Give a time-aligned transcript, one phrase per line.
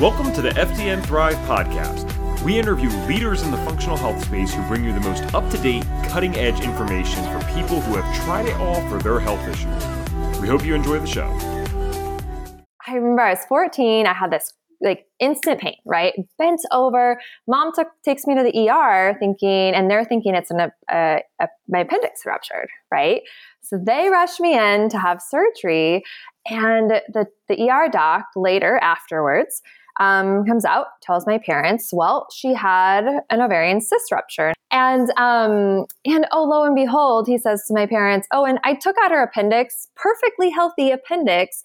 [0.00, 2.42] Welcome to the FDN Thrive podcast.
[2.42, 5.58] We interview leaders in the functional health space who bring you the most up to
[5.58, 10.40] date, cutting edge information for people who have tried it all for their health issues.
[10.40, 11.28] We hope you enjoy the show.
[12.84, 16.12] I remember I was 14, I had this like instant pain, right?
[16.38, 17.20] Bent over.
[17.46, 21.46] Mom took, takes me to the ER thinking, and they're thinking it's an, uh, uh,
[21.68, 23.22] my appendix ruptured, right?
[23.62, 26.02] So they rush me in to have surgery.
[26.50, 29.62] And the, the ER doc later afterwards
[30.00, 34.52] um, comes out, tells my parents, well, she had an ovarian cyst rupture.
[34.70, 38.74] And um, and oh, lo and behold, he says to my parents, oh, and I
[38.74, 41.62] took out her appendix, perfectly healthy appendix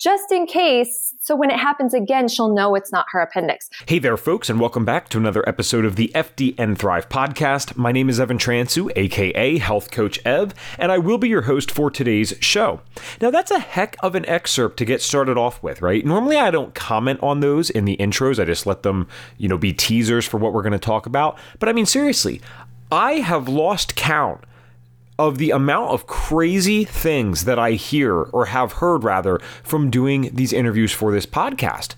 [0.00, 1.14] just in case.
[1.20, 3.68] So when it happens again, she'll know it's not her appendix.
[3.86, 7.76] Hey there, folks, and welcome back to another episode of the FDN Thrive podcast.
[7.76, 11.70] My name is Evan Transue, aka Health Coach Ev, and I will be your host
[11.70, 12.80] for today's show.
[13.20, 16.04] Now, that's a heck of an excerpt to get started off with, right?
[16.04, 18.40] Normally, I don't comment on those in the intros.
[18.40, 21.38] I just let them, you know, be teasers for what we're going to talk about.
[21.58, 22.40] But I mean, seriously,
[22.90, 24.44] I have lost count
[25.20, 30.30] of the amount of crazy things that I hear or have heard rather from doing
[30.32, 31.94] these interviews for this podcast.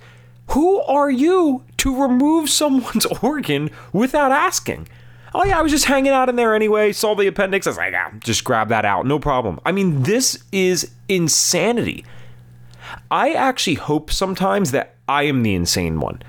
[0.48, 4.88] Who are you to remove someone's organ without asking?
[5.36, 7.64] Oh yeah, I was just hanging out in there anyway, saw the appendix.
[7.68, 9.60] I was like, yeah, just grab that out, no problem.
[9.64, 12.04] I mean, this is insanity.
[13.08, 16.22] I actually hope sometimes that I am the insane one.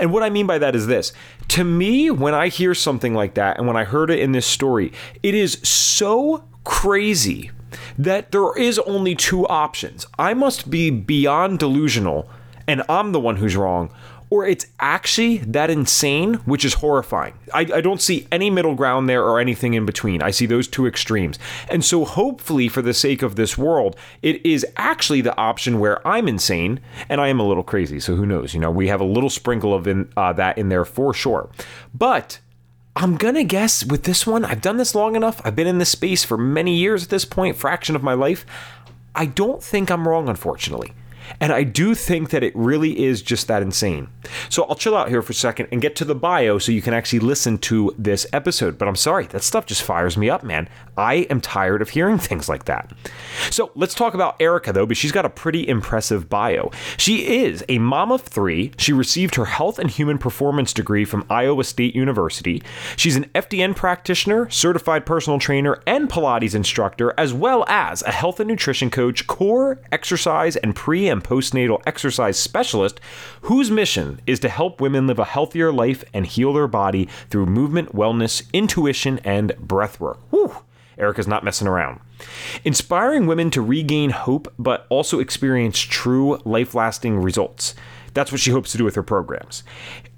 [0.00, 1.12] And what I mean by that is this
[1.50, 4.46] to me, when I hear something like that, and when I heard it in this
[4.46, 7.50] story, it is so crazy
[7.98, 10.06] that there is only two options.
[10.16, 12.30] I must be beyond delusional,
[12.68, 13.92] and I'm the one who's wrong,
[14.30, 17.34] or it's actually that insane, which is horrifying.
[17.52, 20.22] I, I, don't see any middle ground there or anything in between.
[20.22, 21.38] I see those two extremes.
[21.68, 26.06] And so, hopefully, for the sake of this world, it is actually the option where
[26.06, 27.98] I'm insane and I am a little crazy.
[27.98, 28.54] So, who knows?
[28.54, 31.50] You know, we have a little sprinkle of in, uh, that in there for sure.
[31.92, 32.38] But
[32.94, 35.40] I'm gonna guess with this one, I've done this long enough.
[35.44, 38.46] I've been in this space for many years at this point, fraction of my life.
[39.14, 40.92] I don't think I'm wrong, unfortunately.
[41.38, 44.08] And I do think that it really is just that insane.
[44.48, 46.82] So I'll chill out here for a second and get to the bio so you
[46.82, 48.78] can actually listen to this episode.
[48.78, 50.68] But I'm sorry, that stuff just fires me up, man.
[50.96, 52.92] I am tired of hearing things like that.
[53.50, 56.70] So let's talk about Erica, though, but she's got a pretty impressive bio.
[56.96, 58.72] She is a mom of three.
[58.78, 62.62] She received her health and human performance degree from Iowa State University.
[62.96, 68.40] She's an FDN practitioner, certified personal trainer, and Pilates instructor, as well as a health
[68.40, 73.00] and nutrition coach, core, exercise, and pre and postnatal exercise specialist
[73.42, 77.46] whose mission is to help women live a healthier life and heal their body through
[77.46, 80.18] movement, wellness, intuition, and breathwork.
[80.30, 80.56] Whew.
[80.98, 82.00] Erica's not messing around.
[82.64, 87.74] Inspiring women to regain hope, but also experience true life lasting results.
[88.14, 89.62] That's what she hopes to do with her programs.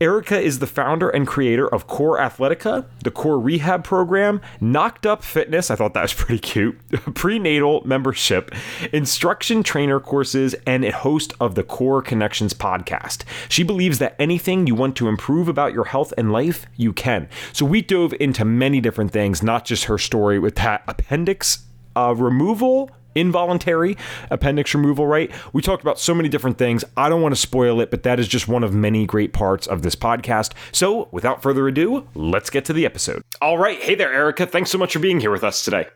[0.01, 5.23] Erica is the founder and creator of Core Athletica, the Core Rehab Program, Knocked Up
[5.23, 6.79] Fitness, I thought that was pretty cute,
[7.15, 8.55] prenatal membership,
[8.93, 13.25] instruction trainer courses, and a host of the Core Connections podcast.
[13.49, 17.29] She believes that anything you want to improve about your health and life, you can.
[17.53, 21.65] So we dove into many different things, not just her story with that appendix
[21.97, 23.97] uh, removal involuntary
[24.31, 25.31] appendix removal, right?
[25.53, 26.85] We talked about so many different things.
[26.97, 29.67] I don't want to spoil it, but that is just one of many great parts
[29.67, 30.53] of this podcast.
[30.73, 33.23] So, without further ado, let's get to the episode.
[33.41, 33.79] All right.
[33.81, 34.47] Hey there, Erica.
[34.47, 35.87] Thanks so much for being here with us today.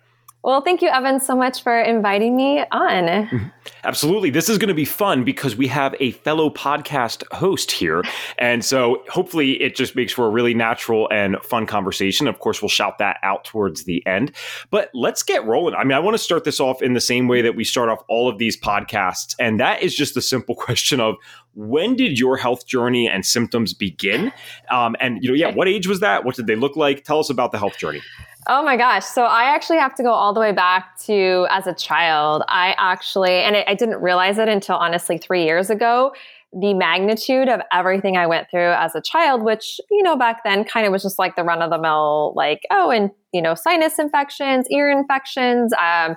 [0.47, 3.53] Well, thank you, Evan, so much for inviting me on.
[3.83, 4.31] Absolutely.
[4.31, 8.05] This is going to be fun because we have a fellow podcast host here.
[8.39, 12.29] And so hopefully it just makes for a really natural and fun conversation.
[12.29, 14.31] Of course, we'll shout that out towards the end.
[14.71, 15.75] But let's get rolling.
[15.75, 17.89] I mean, I want to start this off in the same way that we start
[17.89, 19.35] off all of these podcasts.
[19.41, 21.17] And that is just the simple question of
[21.55, 24.33] when did your health journey and symptoms begin?
[24.71, 26.25] Um, and, you know, yeah, what age was that?
[26.25, 27.03] What did they look like?
[27.03, 28.01] Tell us about the health journey.
[28.49, 29.05] Oh my gosh.
[29.05, 32.45] So I actually have to go all the way back to as a child.
[32.49, 36.13] I actually, and I didn't realize it until honestly three years ago,
[36.53, 40.65] the magnitude of everything I went through as a child, which, you know, back then
[40.65, 43.55] kind of was just like the run of the mill, like, oh, and, you know,
[43.57, 46.15] sinus infections, ear infections, um,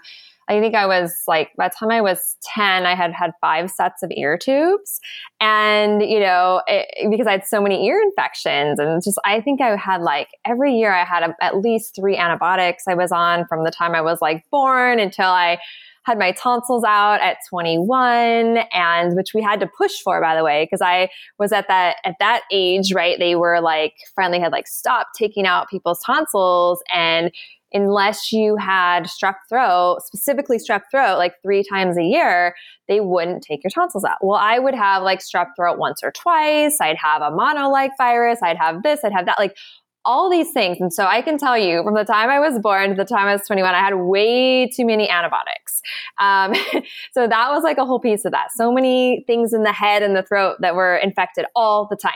[0.49, 3.69] I think I was like, by the time I was 10, I had had five
[3.69, 4.99] sets of ear tubes.
[5.39, 9.61] And, you know, it, because I had so many ear infections and just, I think
[9.61, 13.45] I had like every year I had a, at least three antibiotics I was on
[13.45, 15.59] from the time I was like born until I
[16.03, 20.43] had my tonsils out at 21 and which we had to push for by the
[20.43, 21.07] way because i
[21.37, 25.45] was at that at that age right they were like finally had like stopped taking
[25.45, 27.31] out people's tonsils and
[27.74, 32.56] unless you had strep throat, specifically strep throat, like three times a year,
[32.88, 34.18] they wouldn't take your tonsils out.
[34.21, 36.77] Well, I would have like strep throat once or twice.
[36.81, 38.39] I'd have a mono like virus.
[38.42, 39.39] I'd have this, I'd have that.
[39.39, 39.56] Like
[40.05, 40.77] all these things.
[40.79, 43.27] And so I can tell you from the time I was born to the time
[43.27, 45.81] I was 21, I had way too many antibiotics.
[46.19, 46.53] Um,
[47.11, 48.47] so that was like a whole piece of that.
[48.55, 52.13] So many things in the head and the throat that were infected all the time.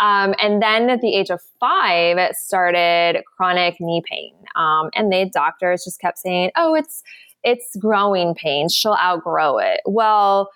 [0.00, 4.34] Um, and then at the age of five, it started chronic knee pain.
[4.56, 7.02] Um, and the doctors just kept saying, oh, it's,
[7.44, 8.74] it's growing pains.
[8.74, 9.80] She'll outgrow it.
[9.86, 10.50] Well,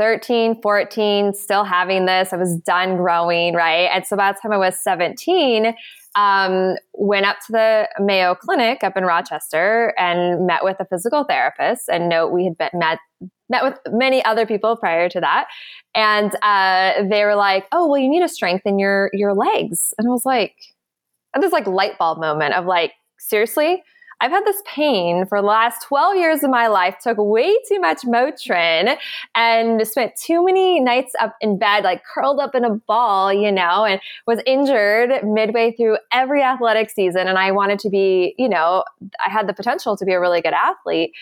[0.00, 2.32] 13, 14, still having this.
[2.32, 3.90] I was done growing, right?
[3.92, 5.74] And so by the time I was 17,
[6.14, 11.24] um, went up to the Mayo Clinic up in Rochester and met with a physical
[11.24, 11.90] therapist.
[11.90, 12.98] And note we had been, met
[13.50, 15.48] met with many other people prior to that,
[15.94, 20.08] and uh, they were like, "Oh, well, you need to strengthen your your legs." And
[20.08, 20.54] I was like,
[21.38, 23.82] this like light bulb moment of like, seriously
[24.20, 27.80] I've had this pain for the last 12 years of my life, took way too
[27.80, 28.96] much Motrin
[29.34, 33.50] and spent too many nights up in bed, like curled up in a ball, you
[33.50, 37.28] know, and was injured midway through every athletic season.
[37.28, 38.84] And I wanted to be, you know,
[39.24, 41.12] I had the potential to be a really good athlete.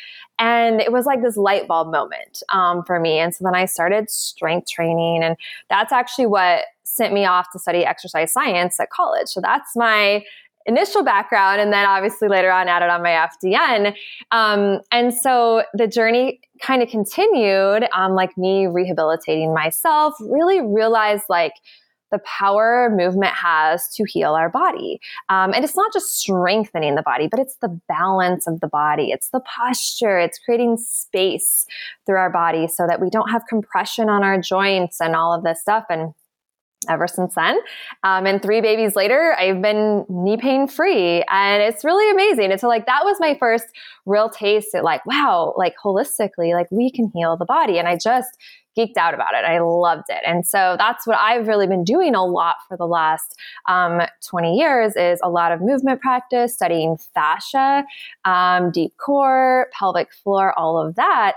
[0.41, 3.19] And it was like this light bulb moment um, for me.
[3.19, 5.23] And so then I started strength training.
[5.23, 5.37] And
[5.69, 9.29] that's actually what sent me off to study exercise science at college.
[9.29, 10.25] So that's my
[10.69, 13.97] initial background and then obviously later on added on my FDN.
[14.31, 21.25] Um, and so the journey kind of continued, um, like me rehabilitating myself, really realized
[21.29, 21.55] like,
[22.11, 25.01] the power movement has to heal our body.
[25.29, 29.11] Um, and it's not just strengthening the body, but it's the balance of the body.
[29.11, 30.19] It's the posture.
[30.19, 31.67] It's creating space
[32.07, 35.45] through our body so that we don't have compression on our joints and all of
[35.45, 35.85] this stuff.
[35.91, 36.15] And
[36.89, 37.59] ever since then.
[38.05, 41.25] Um, and three babies later, I've been knee pain free.
[41.31, 42.51] And it's really amazing.
[42.51, 43.67] And so, like, that was my first
[44.07, 47.79] real taste at, like, wow, like, holistically, like, we can heal the body.
[47.79, 48.31] And I just
[48.79, 49.45] geeked out about it.
[49.45, 50.23] I loved it.
[50.25, 53.37] And so that's what I've really been doing a lot for the last
[53.69, 57.85] um, 20 years is a lot of movement practice, studying fascia,
[58.25, 61.35] um, deep core, pelvic floor, all of that.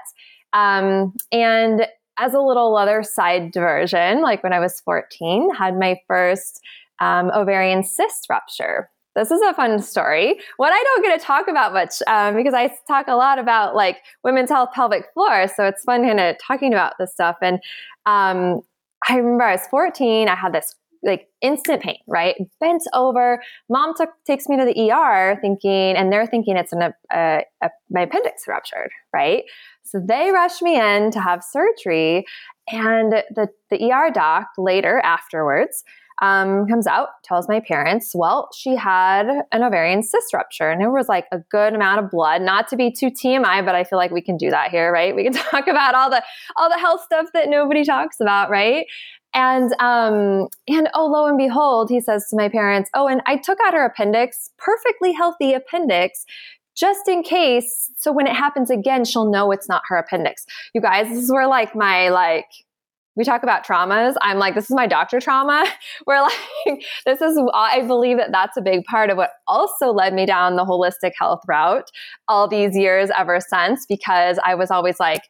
[0.53, 1.88] Um, and
[2.18, 6.60] as a little other side diversion, like when I was 14, had my first
[7.00, 8.90] um, ovarian cyst rupture.
[9.16, 10.40] This is a fun story.
[10.58, 13.75] What I don't get to talk about much um, because I talk a lot about
[13.75, 15.48] like women's health, pelvic floor.
[15.54, 17.36] So it's fun kind of talking about this stuff.
[17.42, 17.60] And
[18.06, 18.62] um,
[19.10, 20.30] I remember I was 14.
[20.30, 22.36] I had this like instant pain, right?
[22.59, 23.42] Bent over.
[23.69, 27.69] Mom took, takes me to the ER thinking, and they're thinking it's an, a, uh,
[27.89, 29.44] my appendix ruptured, right?
[29.83, 32.25] So they rush me in to have surgery.
[32.71, 35.83] And the, the ER doc later afterwards
[36.21, 40.92] um, comes out, tells my parents, well, she had an ovarian cyst rupture, and there
[40.92, 42.44] was like a good amount of blood.
[42.44, 45.15] Not to be too TMI, but I feel like we can do that here, right?
[45.15, 46.21] We can talk about all the
[46.57, 48.86] all the health stuff that nobody talks about, right?
[49.33, 53.38] And um, and oh, lo and behold, he says to my parents, "Oh, and I
[53.38, 56.25] took out her appendix, perfectly healthy appendix,
[56.75, 57.92] just in case.
[57.98, 61.31] So when it happens again, she'll know it's not her appendix." You guys, this is
[61.31, 62.48] where like my like
[63.16, 64.16] we talk about traumas.
[64.22, 65.66] I'm like, this is my doctor trauma.
[66.06, 70.13] Where like, this is, I believe that that's a big part of what also led
[70.13, 71.92] me down the holistic health route
[72.27, 75.24] all these years ever since, because I was always like,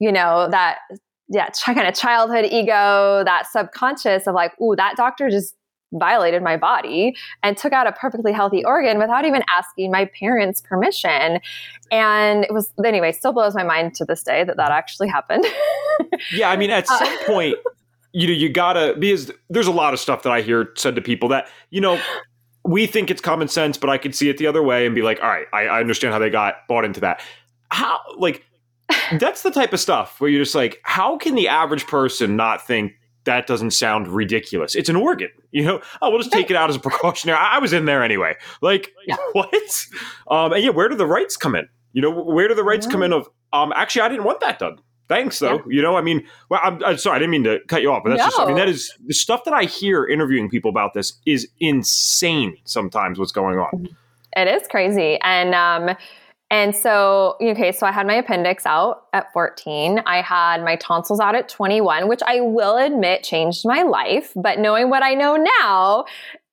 [0.00, 0.78] you know, that
[1.28, 5.54] yeah, kind of childhood ego, that subconscious of like, ooh, that doctor just
[5.92, 10.60] violated my body and took out a perfectly healthy organ without even asking my parents'
[10.60, 11.38] permission.
[11.90, 15.46] And it was, anyway, still blows my mind to this day that that actually happened.
[16.32, 17.56] yeah, I mean, at uh, some point,
[18.12, 21.02] you know, you gotta, because there's a lot of stuff that I hear said to
[21.02, 22.00] people that, you know,
[22.64, 25.02] we think it's common sense, but I could see it the other way and be
[25.02, 27.22] like, all right, I, I understand how they got bought into that.
[27.70, 28.44] How, like,
[29.18, 32.66] that's the type of stuff where you're just like, how can the average person not
[32.66, 32.92] think
[33.24, 34.74] that doesn't sound ridiculous?
[34.74, 35.80] It's an organ, you know.
[36.00, 37.38] Oh, we'll just take it out as a precautionary.
[37.38, 38.34] I was in there anyway.
[38.60, 39.16] Like yeah.
[39.32, 39.86] what?
[40.30, 41.68] Um, and yeah, where do the rights come in?
[41.92, 43.12] You know, where do the rights come in?
[43.12, 44.78] Of um, actually, I didn't want that done.
[45.08, 45.56] Thanks, though.
[45.56, 45.62] Yeah.
[45.68, 48.02] You know, I mean, well, I'm, I'm, sorry, I didn't mean to cut you off,
[48.02, 48.26] but that's no.
[48.26, 51.48] just, I mean, that is the stuff that I hear interviewing people about this is
[51.60, 52.56] insane.
[52.64, 53.88] Sometimes what's going on.
[54.36, 55.96] It is crazy, and um,
[56.50, 60.00] and so, okay, so I had my appendix out at 14.
[60.06, 64.32] I had my tonsils out at 21, which I will admit changed my life.
[64.36, 66.04] But knowing what I know now,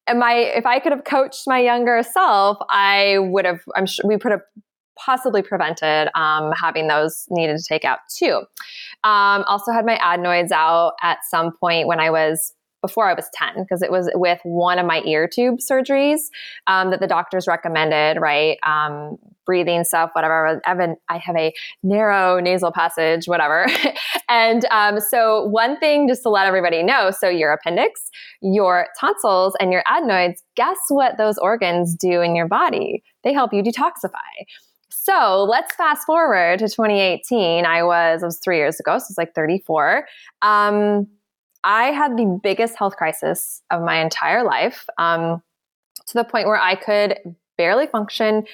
[0.08, 4.18] I, if I could have coached my younger self, I would have, I'm sure we
[4.18, 4.42] could have
[4.98, 8.42] possibly prevented um, having those needed to take out too.
[9.04, 13.30] Um, also had my adenoids out at some point when I was before I was
[13.34, 16.20] 10 because it was with one of my ear tube surgeries
[16.68, 18.58] um, that the doctors recommended, right?
[18.62, 20.62] Um, breathing stuff, whatever.
[20.66, 23.66] Evan, I have a narrow nasal passage, whatever.
[24.30, 28.10] and um, so, one thing just to let everybody know so, your appendix,
[28.42, 33.02] your tonsils, and your adenoids, guess what those organs do in your body?
[33.24, 34.46] They help you detoxify.
[34.90, 37.66] So let's fast forward to 2018.
[37.66, 40.06] I was, it was three years ago, so it's like 34.
[40.42, 41.08] Um,
[41.64, 45.42] I had the biggest health crisis of my entire life um,
[46.08, 47.18] to the point where I could
[47.58, 48.46] barely function,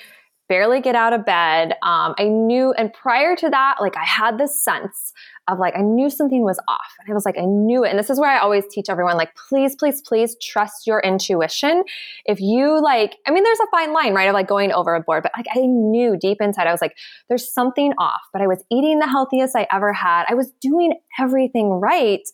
[0.47, 1.73] barely get out of bed.
[1.83, 5.13] Um, I knew, and prior to that, like I had this sense
[5.47, 6.91] of like, I knew something was off.
[6.99, 7.89] And I was like, I knew it.
[7.89, 11.83] And this is where I always teach everyone, like, please, please, please trust your intuition.
[12.25, 14.27] If you like, I mean, there's a fine line, right?
[14.27, 16.95] Of like going overboard, but like I knew deep inside, I was like,
[17.29, 18.21] there's something off.
[18.33, 20.25] But I was eating the healthiest I ever had.
[20.29, 22.27] I was doing everything right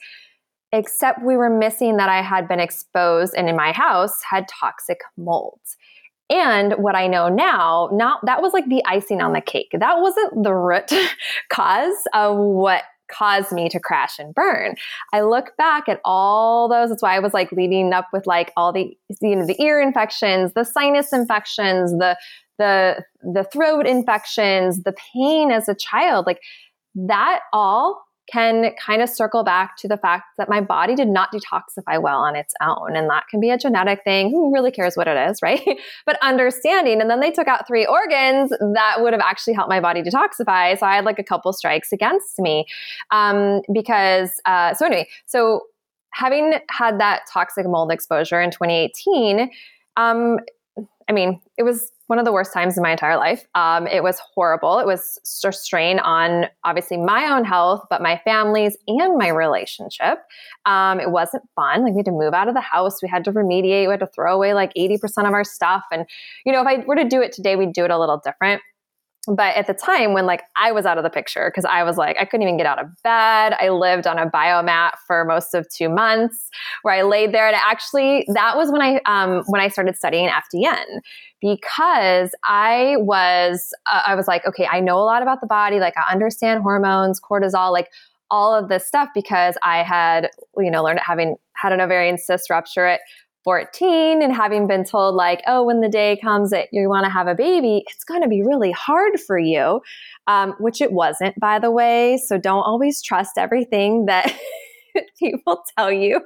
[0.71, 5.01] except we were missing that I had been exposed and in my house had toxic
[5.17, 5.59] mold.
[6.29, 9.69] And what I know now, not that was like the icing on the cake.
[9.73, 10.91] That wasn't the root
[11.49, 14.75] cause of what caused me to crash and burn.
[15.13, 16.89] I look back at all those.
[16.89, 19.79] That's why I was like leading up with like all the you know the ear
[19.79, 22.17] infections, the sinus infections, the
[22.57, 26.25] the the throat infections, the pain as a child.
[26.25, 26.41] Like
[26.95, 31.31] that all can kind of circle back to the fact that my body did not
[31.31, 32.95] detoxify well on its own.
[32.95, 34.31] And that can be a genetic thing.
[34.31, 35.61] Who really cares what it is, right?
[36.05, 37.01] but understanding.
[37.01, 40.77] And then they took out three organs that would have actually helped my body detoxify.
[40.77, 42.65] So I had like a couple strikes against me.
[43.11, 45.61] Um, because, uh, so anyway, so
[46.13, 49.49] having had that toxic mold exposure in 2018,
[49.97, 50.39] um,
[51.07, 53.45] I mean, it was one of the worst times in my entire life.
[53.55, 54.79] Um, it was horrible.
[54.79, 60.19] It was a strain on obviously my own health, but my family's and my relationship.
[60.65, 61.83] Um, it wasn't fun.
[61.83, 63.01] Like we had to move out of the house.
[63.01, 63.87] We had to remediate.
[63.87, 65.83] We had to throw away like 80% of our stuff.
[65.91, 66.05] And,
[66.45, 68.61] you know, if I were to do it today, we'd do it a little different
[69.27, 71.97] but at the time when like i was out of the picture because i was
[71.97, 73.53] like i couldn't even get out of bed.
[73.59, 76.49] I lived on a biomat for most of two months
[76.81, 80.29] where i laid there and actually that was when i um, when i started studying
[80.29, 80.85] fdn
[81.41, 85.79] because i was uh, i was like okay i know a lot about the body.
[85.79, 87.89] Like i understand hormones cortisol like
[88.31, 92.49] all of this stuff because i had you know learned having had an ovarian cyst
[92.49, 93.01] rupture at
[93.45, 97.11] 14 and having been told like oh when the day comes that you want to
[97.11, 99.79] have a baby it's going to be really hard for you
[100.27, 104.35] um, which it wasn't by the way so don't always trust everything that
[105.19, 106.19] people tell you.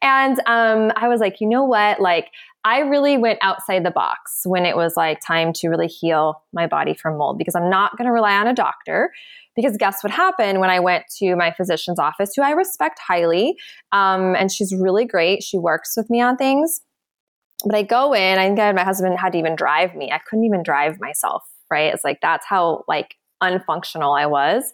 [0.00, 2.00] And um, i was like you know what?
[2.00, 2.30] Like
[2.64, 6.66] i really went outside the box when it was like time to really heal my
[6.66, 9.10] body from mold because i'm not going to rely on a doctor
[9.56, 13.56] because guess what happened when I went to my physician's office, who I respect highly,
[13.90, 15.42] um, and she's really great.
[15.42, 16.82] She works with me on things.
[17.64, 20.12] But I go in, I think my husband had to even drive me.
[20.12, 21.92] I couldn't even drive myself, right?
[21.92, 24.70] It's like that's how like unfunctional I was.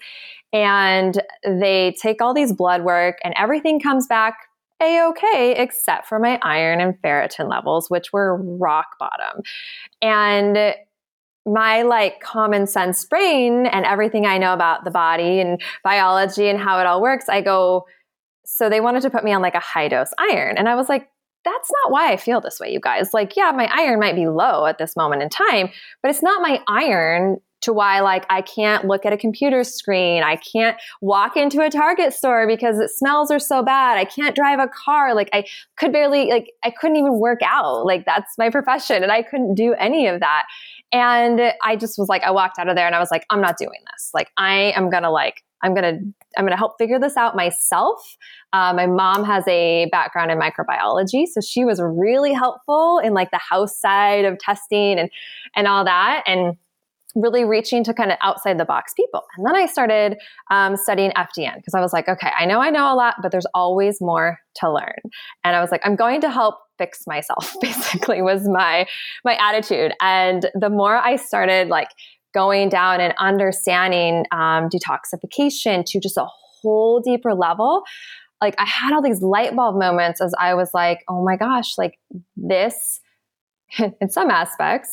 [0.52, 4.36] And they take all these blood work and everything comes back
[4.82, 9.42] a okay, except for my iron and ferritin levels, which were rock bottom.
[10.02, 10.74] And
[11.46, 16.58] my like common sense brain and everything I know about the body and biology and
[16.58, 17.86] how it all works, I go,
[18.44, 20.56] so they wanted to put me on like a high dose iron.
[20.56, 21.08] And I was like,
[21.44, 23.12] that's not why I feel this way, you guys.
[23.12, 25.70] Like, yeah, my iron might be low at this moment in time,
[26.00, 30.22] but it's not my iron to why like I can't look at a computer screen.
[30.22, 33.98] I can't walk into a Target store because it smells are so bad.
[33.98, 35.14] I can't drive a car.
[35.14, 35.44] Like I
[35.76, 37.86] could barely like I couldn't even work out.
[37.86, 40.46] Like that's my profession and I couldn't do any of that.
[40.92, 43.40] And I just was like I walked out of there and I was like I'm
[43.40, 44.10] not doing this.
[44.12, 47.16] Like I am going to like I'm going to I'm going to help figure this
[47.16, 48.16] out myself.
[48.52, 53.30] Uh, my mom has a background in microbiology, so she was really helpful in like
[53.30, 55.10] the house side of testing and
[55.56, 56.24] and all that.
[56.26, 56.56] And
[57.14, 59.22] really reaching to kind of outside the box people.
[59.36, 60.16] And then I started
[60.50, 63.32] um, studying FDN because I was like, okay, I know I know a lot, but
[63.32, 64.98] there's always more to learn.
[65.44, 67.54] And I was like, I'm going to help fix myself.
[67.60, 68.86] Basically, was my
[69.24, 69.92] my attitude.
[70.00, 71.88] And the more I started like
[72.34, 76.26] going down and understanding um, detoxification to just a
[76.62, 77.82] whole deeper level.
[78.40, 81.76] Like I had all these light bulb moments as I was like, oh my gosh,
[81.78, 81.98] like
[82.36, 83.00] this
[84.00, 84.90] in some aspects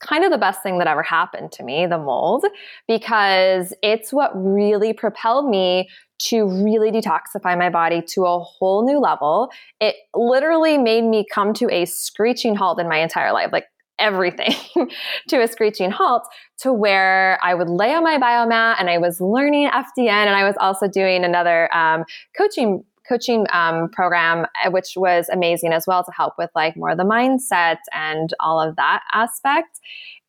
[0.00, 2.44] kind of the best thing that ever happened to me, the mold,
[2.86, 5.88] because it's what really propelled me
[6.18, 9.50] to really detoxify my body to a whole new level.
[9.80, 13.50] It literally made me come to a screeching halt in my entire life.
[13.52, 13.66] Like
[13.98, 14.54] everything
[15.28, 16.22] to a screeching halt
[16.58, 20.44] to where I would lay on my biomat and I was learning FDN and I
[20.44, 22.04] was also doing another um,
[22.36, 26.90] coaching coaching um, program, uh, which was amazing as well to help with like more
[26.90, 29.80] of the mindset and all of that aspect.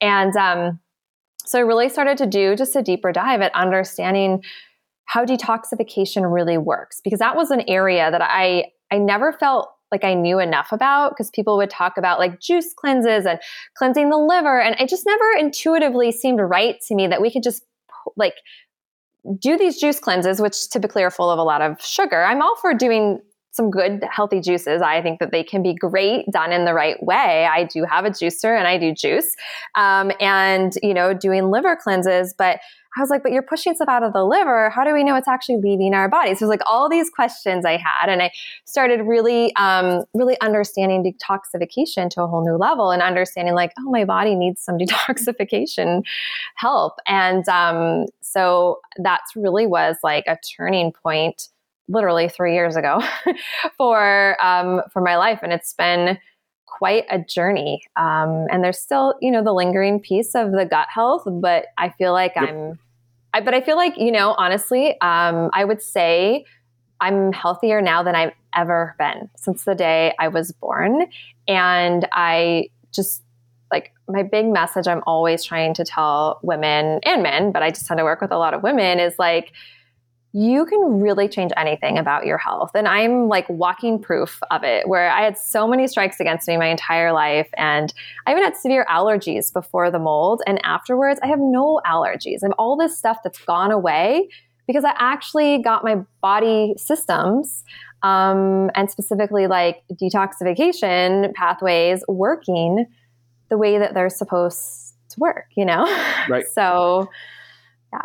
[0.02, 0.80] And um,
[1.46, 4.44] so I really started to do just a deeper dive at understanding
[5.06, 10.04] how detoxification really works because that was an area that I I never felt like
[10.04, 13.40] I knew enough about because people would talk about like juice cleanses and
[13.76, 17.42] cleansing the liver and it just never intuitively seemed right to me that we could
[17.42, 17.64] just
[18.16, 18.36] like
[19.40, 22.24] do these juice cleanses which typically are full of a lot of sugar.
[22.24, 23.20] I'm all for doing
[23.52, 24.82] some good healthy juices.
[24.82, 27.48] I think that they can be great done in the right way.
[27.52, 29.36] I do have a juicer and I do juice,
[29.76, 32.34] um, and you know, doing liver cleanses.
[32.38, 32.60] But
[32.98, 34.70] I was like, but you're pushing stuff out of the liver.
[34.72, 36.40] How do we know it's actually leaving our bodies?
[36.40, 38.32] So it was like all these questions I had, and I
[38.66, 43.92] started really, um, really understanding detoxification to a whole new level, and understanding like, oh,
[43.92, 46.04] my body needs some detoxification
[46.56, 51.50] help, and um, so that's really was like a turning point
[51.88, 53.02] literally three years ago
[53.78, 56.18] for um, for my life, and it's been
[56.66, 57.82] quite a journey.
[57.96, 61.90] Um, and there's still, you know, the lingering piece of the gut health, but I
[61.90, 62.50] feel like yep.
[62.50, 62.80] I'm.
[63.32, 66.46] I, but I feel like, you know, honestly, um, I would say
[67.00, 71.08] I'm healthier now than I've ever been since the day I was born.
[71.48, 73.22] And I just
[73.72, 77.86] like my big message I'm always trying to tell women and men, but I just
[77.86, 79.52] tend to work with a lot of women is like,
[80.32, 82.72] you can really change anything about your health.
[82.76, 86.56] And I'm like walking proof of it, where I had so many strikes against me
[86.58, 87.50] my entire life.
[87.58, 87.92] And
[88.28, 90.44] I even had severe allergies before the mold.
[90.46, 92.44] And afterwards, I have no allergies.
[92.44, 94.30] I have all this stuff that's gone away
[94.68, 97.64] because I actually got my body systems
[98.04, 102.86] um, and specifically like detoxification pathways working
[103.50, 105.86] the way that they're supposed to work, you know?
[106.30, 106.46] Right.
[106.54, 107.10] so,
[107.92, 108.02] yeah.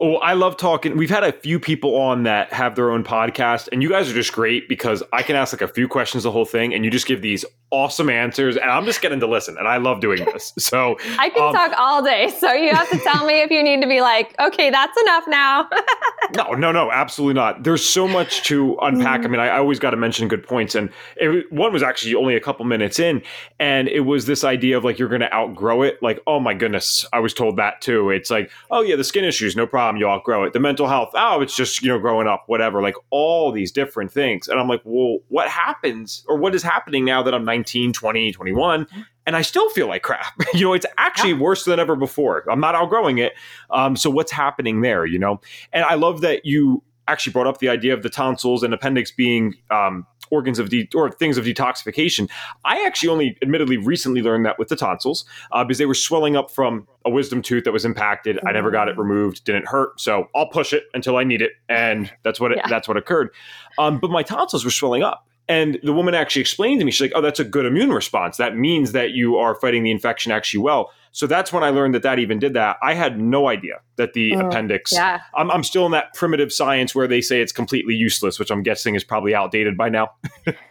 [0.00, 0.96] Oh, I love talking.
[0.96, 4.14] We've had a few people on that have their own podcast, and you guys are
[4.14, 6.90] just great because I can ask like a few questions the whole thing, and you
[6.90, 10.24] just give these awesome answers, and I'm just getting to listen, and I love doing
[10.24, 10.52] this.
[10.68, 12.28] So I can um, talk all day.
[12.28, 15.24] So you have to tell me if you need to be like, okay, that's enough
[15.26, 15.66] now.
[16.36, 17.62] no, no, no, absolutely not.
[17.62, 19.22] There's so much to unpack.
[19.22, 19.24] Mm.
[19.24, 22.14] I mean, I, I always got to mention good points, and it, one was actually
[22.14, 23.22] only a couple minutes in,
[23.58, 26.02] and it was this idea of like you're going to outgrow it.
[26.02, 28.10] Like, oh my goodness, I was told that too.
[28.10, 30.52] It's like, oh yeah, the skin issues, no problem you'll outgrow it.
[30.52, 34.12] The mental health, oh, it's just, you know, growing up, whatever, like all these different
[34.12, 34.48] things.
[34.48, 38.32] And I'm like, well, what happens or what is happening now that I'm 19, 20,
[38.32, 38.86] 21?
[39.26, 40.40] And I still feel like crap.
[40.54, 41.38] you know, it's actually yeah.
[41.38, 42.44] worse than ever before.
[42.50, 43.34] I'm not outgrowing it.
[43.70, 45.40] Um, so what's happening there, you know?
[45.72, 49.10] And I love that you actually brought up the idea of the tonsils and appendix
[49.10, 52.28] being um, organs of de- or things of detoxification.
[52.64, 56.36] I actually only admittedly recently learned that with the tonsils uh, because they were swelling
[56.36, 58.36] up from a wisdom tooth that was impacted.
[58.36, 58.48] Mm-hmm.
[58.48, 59.00] I never got it mm.
[59.00, 62.58] removed, didn't hurt, so I'll push it until I need it, and that's what it,
[62.58, 62.68] yeah.
[62.68, 63.30] that's what occurred.
[63.78, 65.26] Um, but my tonsils were swelling up.
[65.48, 68.36] And the woman actually explained to me, she's like, oh, that's a good immune response.
[68.36, 70.90] That means that you are fighting the infection actually well.
[71.12, 72.76] So that's when I learned that that even did that.
[72.82, 74.92] I had no idea that the mm, appendix.
[74.92, 75.22] Yeah.
[75.34, 78.62] I'm, I'm still in that primitive science where they say it's completely useless, which I'm
[78.62, 80.10] guessing is probably outdated by now.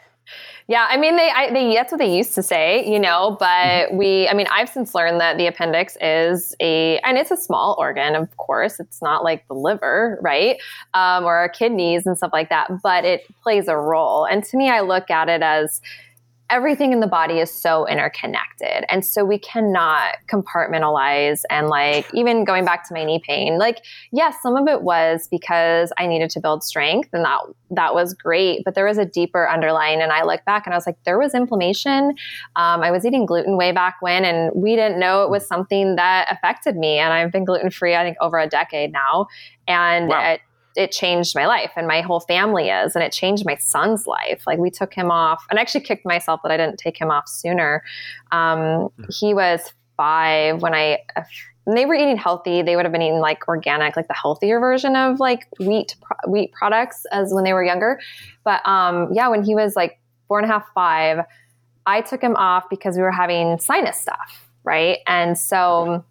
[0.69, 3.37] Yeah, I mean, they, I, they that's what they used to say, you know.
[3.39, 3.97] But mm-hmm.
[3.97, 7.75] we, I mean, I've since learned that the appendix is a, and it's a small
[7.79, 8.79] organ, of course.
[8.79, 10.57] It's not like the liver, right,
[10.93, 12.69] um, or our kidneys and stuff like that.
[12.83, 14.25] But it plays a role.
[14.25, 15.79] And to me, I look at it as
[16.49, 18.85] everything in the body is so interconnected.
[18.89, 23.83] And so we cannot compartmentalize and like even going back to my knee pain, like
[24.11, 27.39] yes, some of it was because I needed to build strength and that
[27.71, 30.77] that was great, but there was a deeper underlying and I look back and I
[30.77, 32.15] was like there was inflammation.
[32.55, 35.95] Um, I was eating gluten way back when and we didn't know it was something
[35.97, 39.27] that affected me and I've been gluten free I think over a decade now
[39.67, 40.31] and wow.
[40.31, 40.41] it,
[40.77, 44.43] it changed my life and my whole family is and it changed my son's life.
[44.45, 47.09] Like we took him off and I actually kicked myself that i didn't take him
[47.09, 47.83] off sooner.
[48.31, 49.03] Um, mm-hmm.
[49.09, 50.99] he was five when i
[51.63, 54.59] when they were eating healthy they would have been eating like organic like the healthier
[54.59, 55.95] version of like wheat
[56.27, 57.99] wheat products as when they were younger.
[58.43, 61.25] But um, yeah when he was like four and a half five
[61.85, 64.99] i took him off because we were having sinus stuff right?
[65.07, 66.03] And so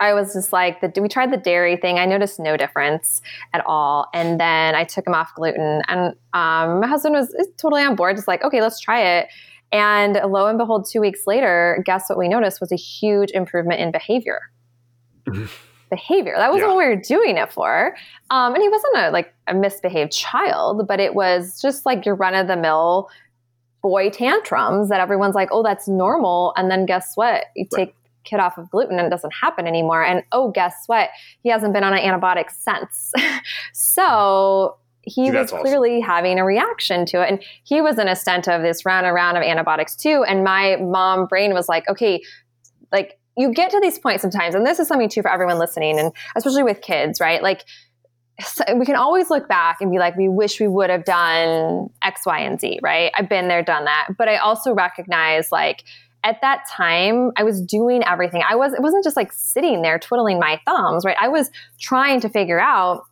[0.00, 1.98] I was just like, the, we tried the dairy thing.
[1.98, 4.08] I noticed no difference at all.
[4.12, 5.82] And then I took him off gluten.
[5.88, 9.28] And um, my husband was totally on board, just like, okay, let's try it.
[9.72, 13.80] And lo and behold, two weeks later, guess what we noticed was a huge improvement
[13.80, 14.40] in behavior.
[15.90, 16.34] behavior.
[16.36, 16.74] That wasn't yeah.
[16.74, 17.96] what we were doing it for.
[18.30, 22.14] Um, and he wasn't a like a misbehaved child, but it was just like your
[22.14, 23.08] run of the mill
[23.82, 26.52] boy tantrums that everyone's like, oh, that's normal.
[26.56, 27.44] And then guess what?
[27.54, 27.94] You take
[28.26, 30.04] kid off of gluten and it doesn't happen anymore.
[30.04, 31.08] And oh, guess what?
[31.42, 33.12] He hasn't been on an antibiotic since.
[33.72, 36.10] so he was clearly awesome.
[36.10, 37.30] having a reaction to it.
[37.30, 40.24] And he was in a stent of this round and round of antibiotics too.
[40.26, 42.20] And my mom brain was like, okay,
[42.92, 45.98] like you get to these points sometimes, and this is something too for everyone listening,
[45.98, 47.42] and especially with kids, right?
[47.42, 47.64] Like
[48.74, 52.22] we can always look back and be like, we wish we would have done X,
[52.26, 53.12] Y, and Z, right?
[53.16, 54.08] I've been there, done that.
[54.18, 55.84] But I also recognize like
[56.26, 58.42] at that time I was doing everything.
[58.46, 61.16] I was it wasn't just like sitting there twiddling my thumbs, right?
[61.20, 63.04] I was trying to figure out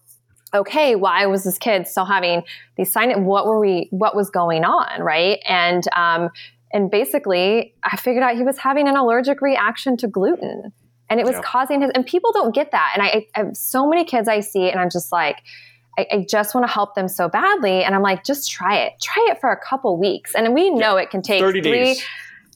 [0.53, 2.43] okay, why was this kid still having
[2.77, 3.25] these sign?
[3.25, 3.89] What were we?
[3.91, 5.39] What was going on, right?
[5.47, 6.31] And um,
[6.73, 10.73] and basically, I figured out he was having an allergic reaction to gluten,
[11.09, 11.43] and it was yeah.
[11.43, 11.93] causing his.
[11.95, 12.93] And people don't get that.
[12.95, 15.39] And I, I, have so many kids I see, and I'm just like.
[15.97, 18.95] I, I just want to help them so badly, and I'm like, just try it.
[19.01, 21.05] Try it for a couple weeks, and we know yeah.
[21.05, 22.05] it can take 30 three, days.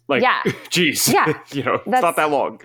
[0.08, 2.60] Like, yeah, geez, yeah, you know, it's not that long.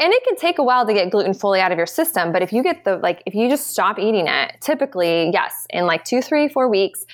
[0.00, 2.42] And it can take a while to get gluten fully out of your system but
[2.42, 6.04] if you get the like if you just stop eating it typically yes in like
[6.04, 7.06] two three four weeks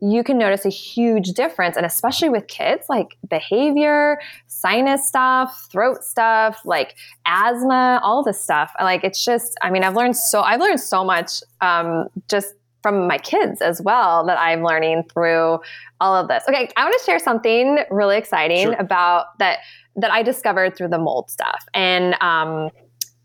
[0.00, 6.02] you can notice a huge difference and especially with kids like behavior sinus stuff throat
[6.02, 8.72] stuff like asthma all this stuff.
[8.80, 13.06] Like it's just i mean i've learned so i've learned so much um, just from
[13.06, 15.58] my kids as well that i'm learning through
[16.00, 18.74] all of this okay i want to share something really exciting sure.
[18.74, 19.58] about that
[19.96, 21.64] that I discovered through the mold stuff.
[21.74, 22.70] And um,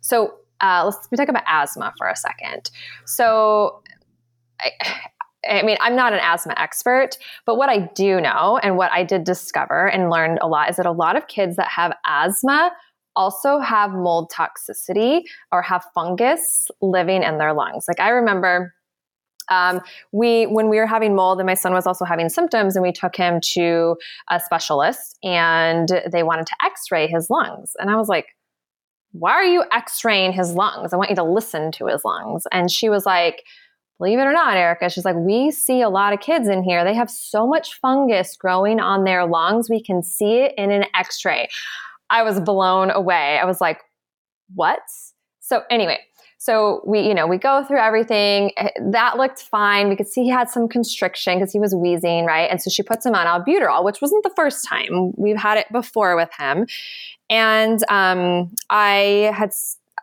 [0.02, 2.70] so uh, let's let me talk about asthma for a second.
[3.06, 3.82] So
[4.60, 4.72] I,
[5.50, 9.04] I mean, I'm not an asthma expert, but what I do know and what I
[9.04, 12.72] did discover and learned a lot is that a lot of kids that have asthma
[13.16, 17.86] also have mold toxicity or have fungus living in their lungs.
[17.88, 18.74] Like I remember
[19.50, 19.82] um,
[20.12, 22.92] we when we were having mold and my son was also having symptoms and we
[22.92, 23.96] took him to
[24.30, 27.74] a specialist and they wanted to x-ray his lungs.
[27.80, 28.28] And i was like
[29.14, 30.94] why are you x-raying his lungs?
[30.94, 32.44] I want you to listen to his lungs.
[32.52, 33.44] And she was like
[33.98, 36.84] believe it or not erica she's like we see a lot of kids in here.
[36.84, 40.86] They have so much fungus growing on their lungs we can see it in an
[40.96, 41.48] x-ray.
[42.10, 43.40] I was blown away.
[43.42, 43.82] I was like
[44.56, 44.80] what
[45.48, 46.00] so anyway
[46.40, 48.52] so we, you know, we go through everything.
[48.58, 49.90] Eh, that looked fine.
[49.90, 52.50] We could see he had some constriction because he was wheezing, right?
[52.50, 55.14] And so she puts him on albuterol, which wasn't the first time.
[55.18, 56.68] We've had it before with him.
[57.30, 59.52] And um, I had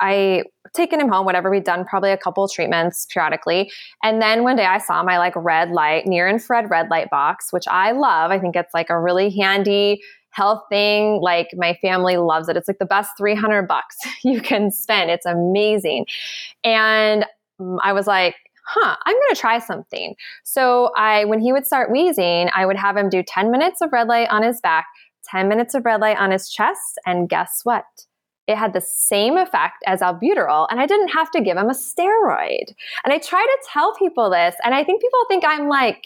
[0.00, 0.42] I
[0.74, 3.70] taken him home, whatever we'd done, probably a couple treatments periodically.
[4.02, 7.52] And then one day I saw my like red light, near infrared red light box,
[7.52, 8.32] which I love.
[8.32, 10.02] I think it's like a really handy
[10.34, 11.20] health thing.
[11.22, 12.56] Like my family loves it.
[12.56, 15.10] It's like the best 300 bucks you can spend.
[15.10, 16.06] It's amazing.
[16.62, 17.24] And
[17.60, 18.34] mm, I was like,
[18.66, 20.14] huh, I'm going to try something.
[20.42, 23.92] So I, when he would start wheezing, I would have him do 10 minutes of
[23.92, 24.86] red light on his back,
[25.30, 26.98] 10 minutes of red light on his chest.
[27.06, 27.84] And guess what?
[28.46, 31.74] It had the same effect as albuterol, and I didn't have to give him a
[31.74, 32.74] steroid.
[33.02, 36.04] And I try to tell people this, and I think people think I'm like,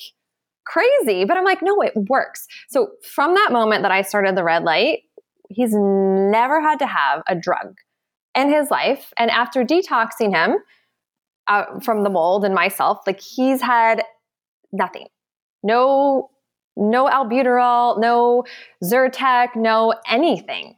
[0.68, 1.24] crazy.
[1.24, 2.46] But I'm like, no, it works.
[2.68, 5.00] So from that moment that I started the red light,
[5.48, 7.74] he's never had to have a drug
[8.34, 9.12] in his life.
[9.18, 10.58] And after detoxing him
[11.48, 14.02] uh, from the mold and myself, like he's had
[14.72, 15.06] nothing.
[15.62, 16.30] No,
[16.76, 18.44] no albuterol, no
[18.84, 20.74] Zyrtec, no anything.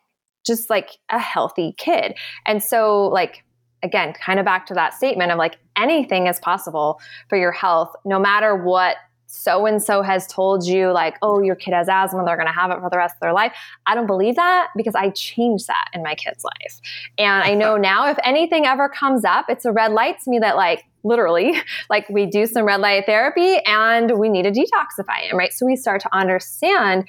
[0.46, 2.14] Just like a healthy kid.
[2.46, 3.44] And so, like,
[3.82, 7.92] again, kind of back to that statement of like anything is possible for your health,
[8.04, 8.96] no matter what
[9.32, 12.52] so and so has told you, like, oh, your kid has asthma, they're going to
[12.52, 13.52] have it for the rest of their life.
[13.86, 16.80] I don't believe that because I changed that in my kid's life.
[17.16, 20.40] And I know now if anything ever comes up, it's a red light to me
[20.40, 21.54] that, like, literally,
[21.90, 25.52] like, we do some red light therapy and we need to detoxify him, right?
[25.52, 27.06] So we start to understand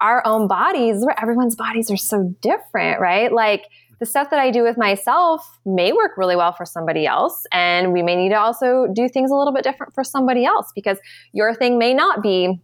[0.00, 3.32] our own bodies, where everyone's bodies are so different, right?
[3.32, 3.64] Like,
[4.00, 7.46] the stuff that I do with myself may work really well for somebody else.
[7.52, 10.70] And we may need to also do things a little bit different for somebody else
[10.74, 10.98] because
[11.32, 12.60] your thing may not be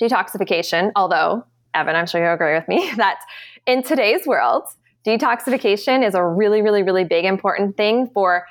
[0.00, 0.92] detoxification.
[0.94, 3.20] Although, Evan, I'm sure you'll agree with me that
[3.66, 4.64] in today's world,
[5.06, 8.46] detoxification is a really, really, really big, important thing for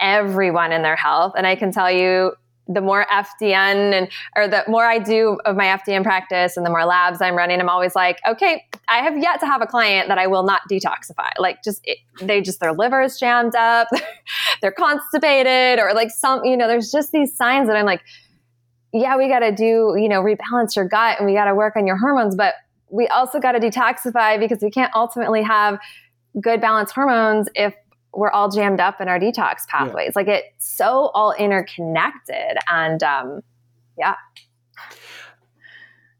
[0.00, 1.34] everyone in their health.
[1.36, 2.32] And I can tell you,
[2.66, 6.70] the more FDN and or the more I do of my FDN practice and the
[6.70, 10.08] more labs I'm running, I'm always like, okay, I have yet to have a client
[10.08, 11.30] that I will not detoxify.
[11.38, 13.88] Like just it, they just their liver is jammed up,
[14.60, 18.02] they're constipated, or like some, you know, there's just these signs that I'm like,
[18.92, 21.76] yeah, we got to do, you know, rebalance your gut and we got to work
[21.76, 22.54] on your hormones, but
[22.90, 25.78] we also got to detoxify because we can't ultimately have
[26.40, 27.74] good balanced hormones if
[28.12, 30.06] we're all jammed up in our detox pathways.
[30.06, 30.12] Yeah.
[30.16, 32.58] Like it's so all interconnected.
[32.68, 33.42] And um,
[33.96, 34.16] yeah.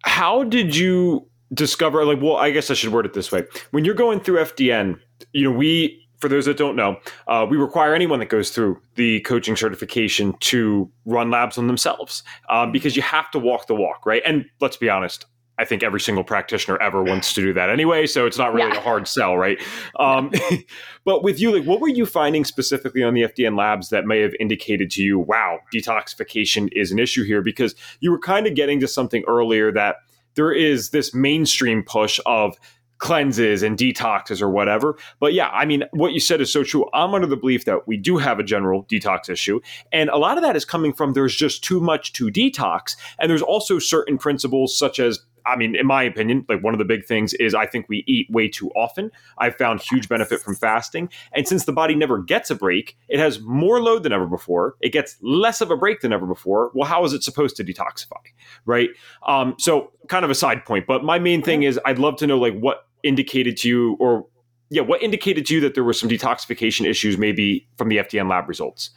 [0.05, 3.45] How did you discover, like, well, I guess I should word it this way.
[3.71, 4.99] When you're going through FDN,
[5.33, 8.81] you know, we, for those that don't know, uh, we require anyone that goes through
[8.95, 13.75] the coaching certification to run labs on themselves um, because you have to walk the
[13.75, 14.23] walk, right?
[14.25, 15.27] And let's be honest,
[15.61, 18.71] I think every single practitioner ever wants to do that anyway, so it's not really
[18.73, 18.79] yeah.
[18.79, 19.61] a hard sell, right?
[19.99, 20.33] Um,
[21.05, 24.21] but with you, like, what were you finding specifically on the FDN labs that may
[24.21, 27.43] have indicated to you, wow, detoxification is an issue here?
[27.43, 29.97] Because you were kind of getting to something earlier that
[30.41, 32.57] there is this mainstream push of
[32.97, 34.97] cleanses and detoxes or whatever.
[35.19, 36.87] But yeah, I mean, what you said is so true.
[36.95, 39.61] I'm under the belief that we do have a general detox issue.
[39.93, 42.97] And a lot of that is coming from there's just too much to detox.
[43.19, 46.79] And there's also certain principles such as I mean, in my opinion, like one of
[46.79, 49.11] the big things is I think we eat way too often.
[49.39, 51.09] I've found huge benefit from fasting.
[51.33, 54.77] And since the body never gets a break, it has more load than ever before.
[54.81, 56.71] It gets less of a break than ever before.
[56.75, 58.19] Well, how is it supposed to detoxify?
[58.67, 58.91] Right.
[59.27, 60.87] Um, so kind of a side point.
[60.87, 64.27] But my main thing is I'd love to know like what indicated to you or
[64.71, 68.31] yeah, what indicated to you that there were some detoxification issues maybe from the FDN
[68.31, 68.91] lab results?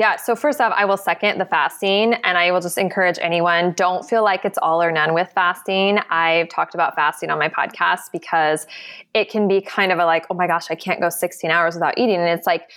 [0.00, 0.16] Yeah.
[0.16, 4.02] So first off, I will second the fasting and I will just encourage anyone, don't
[4.02, 5.98] feel like it's all or none with fasting.
[6.08, 8.66] I've talked about fasting on my podcast because
[9.12, 11.74] it can be kind of a like, oh my gosh, I can't go 16 hours
[11.74, 12.16] without eating.
[12.16, 12.70] And it's like,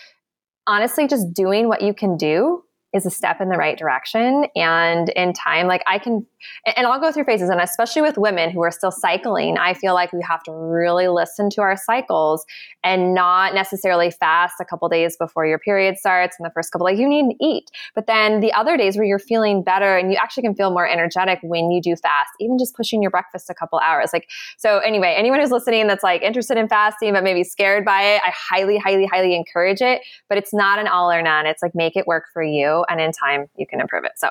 [0.67, 4.47] honestly, just doing what you can do is a step in the right direction.
[4.57, 6.27] And in time, like I can,
[6.75, 9.93] and I'll go through phases, and especially with women who are still cycling, I feel
[9.93, 12.45] like we have to really listen to our cycles
[12.83, 16.85] and not necessarily fast a couple days before your period starts and the first couple,
[16.85, 17.69] like you need to eat.
[17.95, 20.87] But then the other days where you're feeling better and you actually can feel more
[20.87, 24.11] energetic when you do fast, even just pushing your breakfast a couple hours.
[24.13, 28.01] Like, so anyway, anyone who's listening that's like interested in fasting but maybe scared by
[28.01, 30.01] it, I highly, highly, highly encourage it.
[30.29, 31.45] But it's not an all or none.
[31.45, 34.11] It's like make it work for you and in time you can improve it.
[34.15, 34.29] So,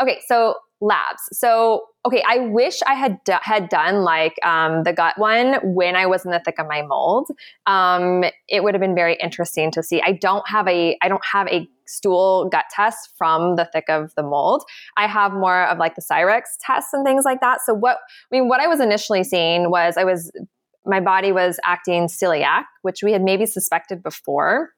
[0.00, 1.22] okay, so labs.
[1.32, 5.94] So, okay, I wish I had do- had done like um, the gut one when
[5.96, 7.28] I was in the thick of my mold.
[7.66, 10.02] Um, it would have been very interesting to see.
[10.04, 14.12] I don't have a I don't have a stool gut test from the thick of
[14.16, 14.64] the mold.
[14.96, 17.60] I have more of like the Cyrex tests and things like that.
[17.64, 20.32] So what I mean, what I was initially seeing was I was
[20.84, 24.70] my body was acting celiac, which we had maybe suspected before.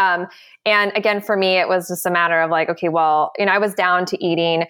[0.00, 0.26] Um,
[0.64, 3.52] and again, for me, it was just a matter of like, okay, well, you know,
[3.52, 4.64] I was down to eating.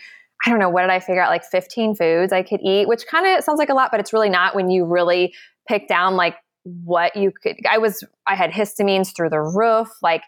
[0.44, 1.30] I don't know, what did I figure out?
[1.30, 4.12] Like 15 foods I could eat, which kind of sounds like a lot, but it's
[4.12, 5.34] really not when you really
[5.68, 7.56] pick down like what you could.
[7.70, 9.88] I was, I had histamines through the roof.
[10.02, 10.22] Like,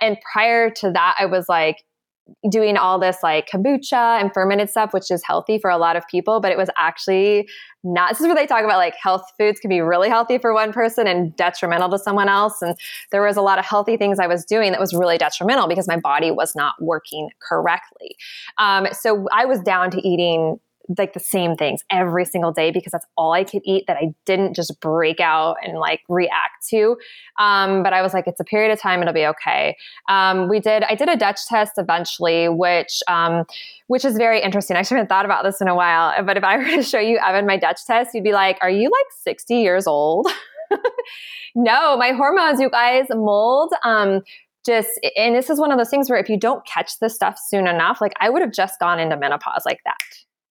[0.00, 1.82] and prior to that, I was like,
[2.50, 6.06] doing all this like kombucha and fermented stuff, which is healthy for a lot of
[6.08, 7.48] people, but it was actually
[7.82, 8.10] not.
[8.10, 10.72] This is where they talk about like health foods can be really healthy for one
[10.72, 12.62] person and detrimental to someone else.
[12.62, 12.76] And
[13.10, 15.86] there was a lot of healthy things I was doing that was really detrimental because
[15.86, 18.16] my body was not working correctly.
[18.58, 20.58] Um, so I was down to eating
[20.98, 24.14] like the same things every single day because that's all I could eat that I
[24.24, 26.96] didn't just break out and like react to.
[27.38, 29.76] Um, but I was like, it's a period of time, it'll be okay.
[30.08, 33.44] Um, we did, I did a Dutch test eventually, which, um,
[33.86, 34.76] which is very interesting.
[34.76, 37.18] I haven't thought about this in a while, but if I were to show you
[37.18, 40.28] Evan my Dutch test, you'd be like, are you like 60 years old?
[41.54, 44.22] no, my hormones, you guys, mold, um,
[44.64, 47.38] just and this is one of those things where if you don't catch this stuff
[47.38, 49.98] soon enough like i would have just gone into menopause like that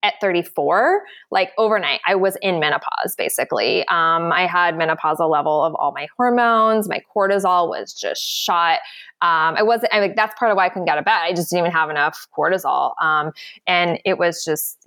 [0.04, 3.88] at 34, like overnight, I was in menopause basically.
[3.88, 6.90] Um, I had menopausal level of all my hormones.
[6.90, 8.80] My cortisol was just shot.
[9.22, 11.14] Um, I wasn't, I like, that's part of why I couldn't get of bed.
[11.14, 12.94] I just didn't even have enough cortisol.
[13.02, 13.32] Um,
[13.66, 14.86] and it was just,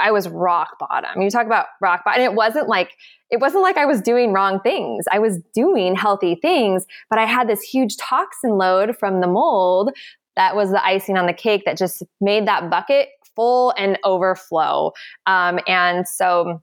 [0.00, 1.22] I was rock bottom.
[1.22, 2.20] You talk about rock bottom.
[2.20, 2.92] And it wasn't like,
[3.30, 5.06] it wasn't like I was doing wrong things.
[5.10, 9.90] I was doing healthy things, but I had this huge toxin load from the mold
[10.38, 14.92] that was the icing on the cake that just made that bucket full and overflow.
[15.26, 16.60] Um, and so,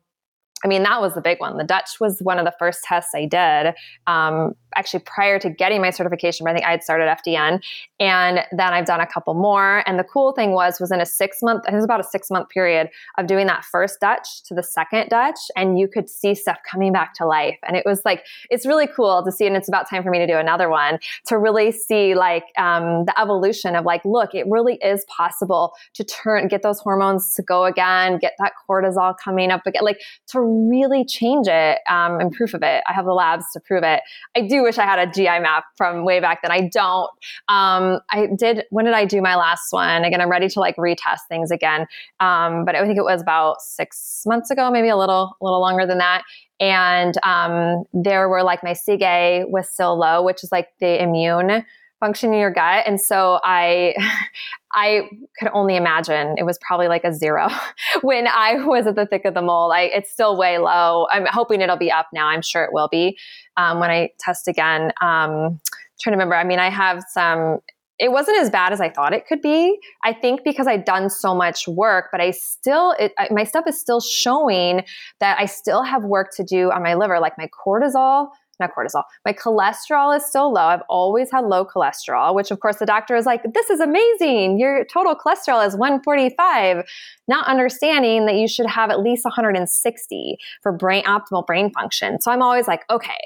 [0.66, 1.58] I mean, that was the big one.
[1.58, 3.76] The Dutch was one of the first tests I did.
[4.08, 7.64] Um, actually prior to getting my certification, I think I had started FDN.
[8.00, 9.88] And then I've done a couple more.
[9.88, 12.30] And the cool thing was, was in a six month, it was about a six
[12.32, 15.38] month period of doing that first Dutch to the second Dutch.
[15.56, 17.58] And you could see stuff coming back to life.
[17.68, 19.46] And it was like, it's really cool to see.
[19.46, 20.98] And it's about time for me to do another one
[21.28, 26.04] to really see like um, the evolution of like, look, it really is possible to
[26.04, 30.42] turn, get those hormones to go again, get that cortisol coming up again, like to
[30.70, 32.84] really change it um, and proof of it.
[32.88, 34.02] I have the labs to prove it.
[34.36, 36.52] I do wish I had a GI map from way back then.
[36.52, 37.10] I don't.
[37.48, 38.64] Um, I did.
[38.70, 40.04] When did I do my last one?
[40.04, 41.88] Again, I'm ready to like retest things again.
[42.20, 45.62] Um, but I think it was about six months ago, maybe a little, a little
[45.62, 46.24] longer than that.
[46.60, 51.66] And um, there were like my CIGA was still low, which is like the immune
[52.06, 52.84] function in your gut.
[52.86, 53.96] And so I,
[54.74, 57.48] I could only imagine it was probably like a zero
[58.02, 59.72] when I was at the thick of the mold.
[59.74, 61.08] I, it's still way low.
[61.12, 62.28] I'm hoping it'll be up now.
[62.28, 63.18] I'm sure it will be
[63.58, 64.92] um, when I test again.
[65.02, 65.60] Um,
[66.00, 66.36] trying to remember.
[66.36, 67.60] I mean, I have some.
[67.98, 69.80] It wasn't as bad as I thought it could be.
[70.04, 73.64] I think because I'd done so much work, but I still, it, I, my stuff
[73.70, 74.84] is still showing
[75.22, 78.28] that I still have work to do on my liver, like my cortisol
[78.60, 79.04] not cortisol.
[79.26, 80.62] My cholesterol is still low.
[80.62, 84.60] I've always had low cholesterol, which of course the doctor is like, this is amazing.
[84.60, 86.86] Your total cholesterol is 145,
[87.28, 92.20] not understanding that you should have at least 160 for brain optimal brain function.
[92.22, 93.18] So I'm always like, okay,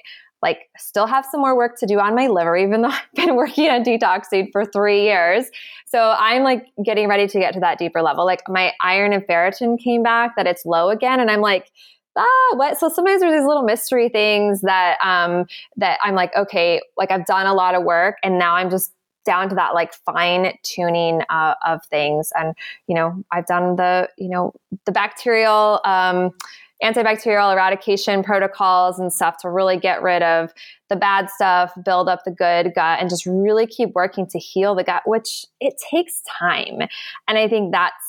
[0.41, 3.35] like still have some more work to do on my liver, even though I've been
[3.35, 5.45] working on detoxing for three years.
[5.87, 8.25] So I'm like getting ready to get to that deeper level.
[8.25, 11.19] Like my iron and ferritin came back that it's low again.
[11.19, 11.69] And I'm like,
[12.19, 12.79] ah, what?
[12.79, 15.45] So sometimes there's these little mystery things that um
[15.77, 18.91] that I'm like, okay, like I've done a lot of work and now I'm just
[19.25, 22.31] down to that like fine tuning uh, of things.
[22.35, 22.55] And
[22.87, 24.53] you know, I've done the you know
[24.85, 25.81] the bacterial.
[25.85, 26.31] Um,
[26.81, 30.53] antibacterial eradication protocols and stuff to really get rid of
[30.87, 34.73] the bad stuff, build up the good gut, and just really keep working to heal
[34.75, 36.79] the gut, which it takes time.
[37.27, 38.08] And I think that's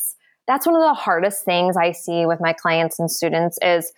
[0.51, 3.93] that's one of the hardest things I see with my clients and students is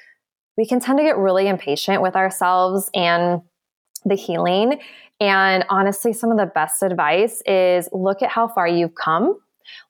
[0.58, 3.40] we can tend to get really impatient with ourselves and
[4.04, 4.78] the healing.
[5.18, 9.38] And honestly, some of the best advice is look at how far you've come.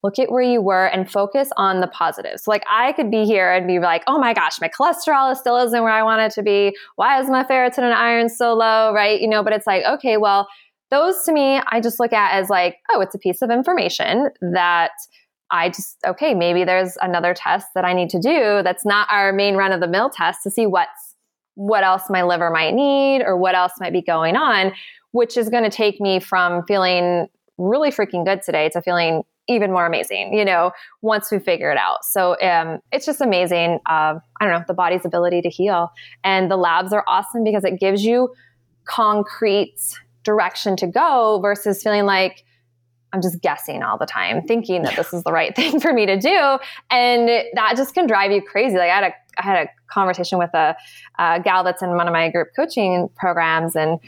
[0.05, 2.46] Look at where you were and focus on the positives.
[2.46, 5.83] Like I could be here and be like, oh my gosh, my cholesterol still isn't
[5.83, 6.77] where I want it to be.
[6.94, 8.92] Why is my ferritin and iron so low?
[8.94, 9.20] Right.
[9.20, 10.46] You know, but it's like, okay, well,
[10.92, 14.29] those to me, I just look at as like, oh, it's a piece of information
[14.53, 14.92] that
[15.52, 19.32] I just, okay, maybe there's another test that I need to do that's not our
[19.32, 21.14] main run of the mill test to see what's,
[21.54, 24.72] what else my liver might need or what else might be going on,
[25.10, 29.70] which is going to take me from feeling really freaking good today to feeling even
[29.70, 32.04] more amazing, you know, once we figure it out.
[32.04, 33.80] So um, it's just amazing.
[33.86, 35.90] Uh, I don't know, the body's ability to heal.
[36.24, 38.32] And the labs are awesome because it gives you
[38.84, 39.76] concrete
[40.22, 42.44] direction to go versus feeling like,
[43.12, 46.07] I'm just guessing all the time, thinking that this is the right thing for me
[46.07, 46.59] to do.
[46.90, 48.77] And that just can drive you crazy.
[48.77, 50.77] Like I had a, I had a conversation with a,
[51.18, 53.98] a gal that's in one of my group coaching programs and,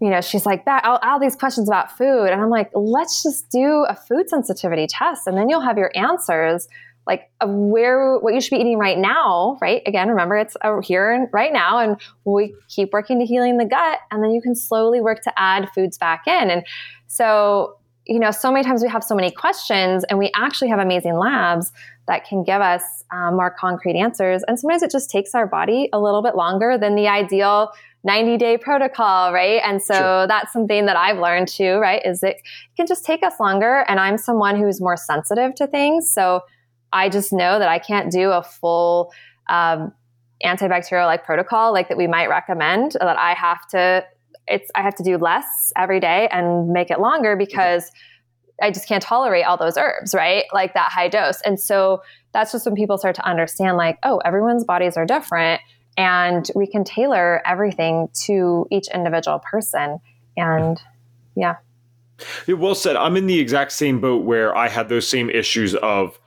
[0.00, 2.26] you know, she's like, that all, all these questions about food.
[2.26, 5.92] And I'm like, let's just do a food sensitivity test and then you'll have your
[5.94, 6.68] answers
[7.06, 11.28] like where what you should be eating right now right again remember it's here and
[11.32, 15.02] right now and we keep working to healing the gut and then you can slowly
[15.02, 16.64] work to add foods back in and
[17.06, 20.78] so you know, so many times we have so many questions, and we actually have
[20.78, 21.72] amazing labs
[22.06, 24.42] that can give us um, more concrete answers.
[24.46, 27.72] And sometimes it just takes our body a little bit longer than the ideal
[28.04, 29.62] 90 day protocol, right?
[29.64, 30.26] And so sure.
[30.26, 32.02] that's something that I've learned too, right?
[32.04, 32.36] Is it
[32.76, 33.86] can just take us longer.
[33.88, 36.10] And I'm someone who's more sensitive to things.
[36.12, 36.42] So
[36.92, 39.10] I just know that I can't do a full
[39.48, 39.92] um,
[40.44, 44.04] antibacterial like protocol like that we might recommend, that I have to
[44.46, 47.90] it's I have to do less every day and make it longer because
[48.62, 50.44] I just can't tolerate all those herbs, right?
[50.52, 51.40] Like that high dose.
[51.42, 52.02] And so
[52.32, 55.60] that's just when people start to understand like, oh, everyone's bodies are different
[55.96, 59.98] and we can tailor everything to each individual person.
[60.36, 60.80] And
[61.36, 61.56] yeah.
[62.46, 62.54] yeah.
[62.54, 62.96] Well said.
[62.96, 66.18] I'm in the exact same boat where I had those same issues of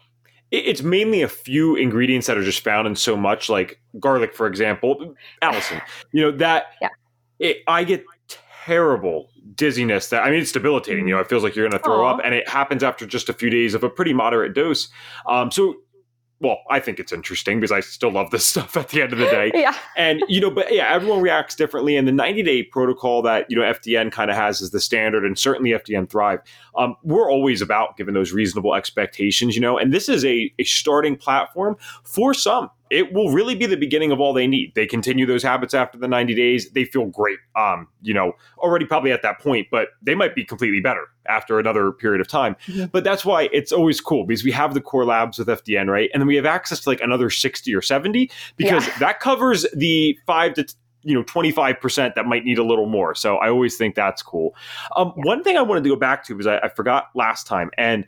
[0.50, 4.48] it's mainly a few ingredients that are just found in so much, like garlic, for
[4.48, 5.14] example.
[5.42, 5.82] allicin,
[6.14, 6.90] you know, that yeah
[7.40, 8.06] it, I get
[8.66, 11.08] terrible dizziness that I mean it's debilitating.
[11.08, 12.16] You know, it feels like you're going to throw Aww.
[12.16, 14.90] up, and it happens after just a few days of a pretty moderate dose.
[15.28, 15.76] Um, so
[16.40, 19.20] well, I think it's interesting because I still love this stuff at the end of
[19.20, 19.52] the day.
[19.54, 19.76] yeah.
[19.96, 21.98] And, you know, but yeah, everyone reacts differently.
[21.98, 25.26] And the 90 day protocol that, you know, FDN kind of has is the standard
[25.26, 26.40] and certainly FDN Thrive.
[26.78, 30.64] Um, we're always about giving those reasonable expectations, you know, and this is a, a
[30.64, 34.74] starting platform for some it will really be the beginning of all they need.
[34.76, 36.70] They continue those habits after the 90 days.
[36.72, 37.40] They feel great.
[37.56, 41.60] Um, you know, already probably at that point, but they might be completely better after
[41.60, 42.56] another period of time.
[42.68, 42.86] Mm-hmm.
[42.86, 46.10] But that's why it's always cool because we have the core labs with FDN, right?
[46.14, 48.98] And then we have access to like another 60 or 70 because yeah.
[49.00, 50.66] that covers the five to
[51.04, 54.56] you know 25% that might need a little more so i always think that's cool
[54.98, 55.24] um, yeah.
[55.24, 58.06] one thing i wanted to go back to because I, I forgot last time and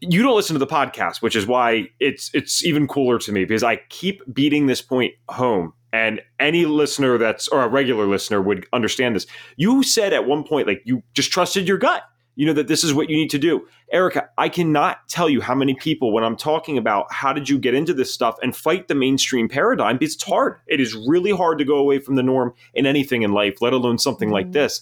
[0.00, 3.44] you don't listen to the podcast, which is why it's it's even cooler to me
[3.44, 5.72] because I keep beating this point home.
[5.92, 9.26] And any listener that's or a regular listener would understand this.
[9.56, 12.04] You said at one point, like you just trusted your gut.
[12.36, 13.66] You know that this is what you need to do.
[13.92, 17.58] Erica, I cannot tell you how many people when I'm talking about how did you
[17.58, 20.60] get into this stuff and fight the mainstream paradigm, because it's hard.
[20.68, 23.72] It is really hard to go away from the norm in anything in life, let
[23.72, 24.34] alone something mm-hmm.
[24.34, 24.80] like this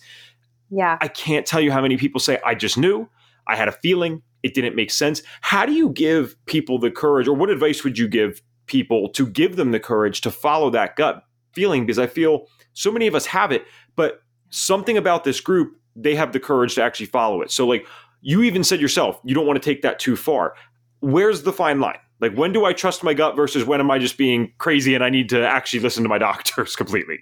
[0.71, 0.99] Yeah.
[1.01, 3.09] I can't tell you how many people say, I just knew,
[3.47, 5.23] I had a feeling, it didn't make sense.
[5.41, 9.27] How do you give people the courage, or what advice would you give people to
[9.27, 11.23] give them the courage to follow that gut
[11.53, 11.85] feeling?
[11.85, 13.65] Because I feel so many of us have it,
[13.97, 17.51] but something about this group, they have the courage to actually follow it.
[17.51, 17.87] So, like,
[18.21, 20.55] you even said yourself, you don't want to take that too far.
[21.01, 21.99] Where's the fine line?
[22.21, 25.05] Like, when do I trust my gut versus when am I just being crazy and
[25.05, 27.19] I need to actually listen to my doctors completely?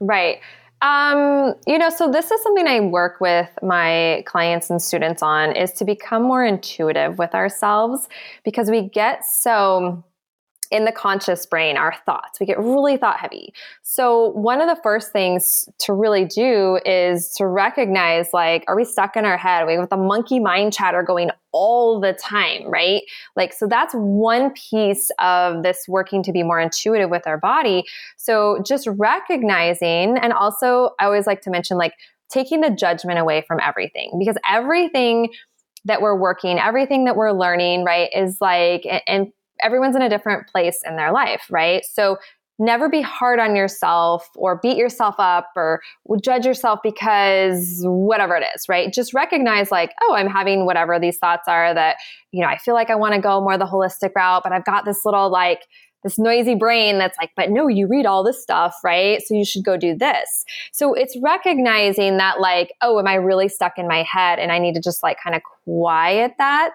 [0.00, 0.40] right.
[0.84, 5.56] Um, you know, so this is something I work with my clients and students on
[5.56, 8.06] is to become more intuitive with ourselves
[8.44, 10.04] because we get so
[10.70, 12.40] in the conscious brain, our thoughts.
[12.40, 13.52] We get really thought heavy.
[13.82, 18.84] So, one of the first things to really do is to recognize like, are we
[18.84, 19.66] stuck in our head?
[19.66, 23.02] We have the monkey mind chatter going all the time, right?
[23.36, 27.84] Like, so that's one piece of this working to be more intuitive with our body.
[28.16, 31.94] So, just recognizing, and also, I always like to mention like
[32.30, 35.30] taking the judgment away from everything because everything
[35.84, 39.32] that we're working, everything that we're learning, right, is like, and
[39.62, 41.84] everyone's in a different place in their life, right?
[41.84, 42.18] So
[42.58, 45.80] never be hard on yourself or beat yourself up or
[46.22, 48.92] judge yourself because whatever it is, right?
[48.92, 51.96] Just recognize like, oh, I'm having whatever these thoughts are that,
[52.30, 54.64] you know, I feel like I want to go more the holistic route, but I've
[54.64, 55.62] got this little like
[56.04, 59.20] this noisy brain that's like, but no, you read all this stuff, right?
[59.22, 60.44] So you should go do this.
[60.70, 64.38] So it's recognizing that, like, oh, am I really stuck in my head?
[64.38, 66.74] And I need to just like kind of quiet that.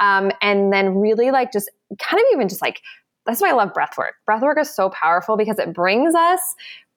[0.00, 1.68] Um, and then really like just
[1.98, 2.80] kind of even just like,
[3.26, 4.14] that's why I love breath work.
[4.26, 6.40] Breath work is so powerful because it brings us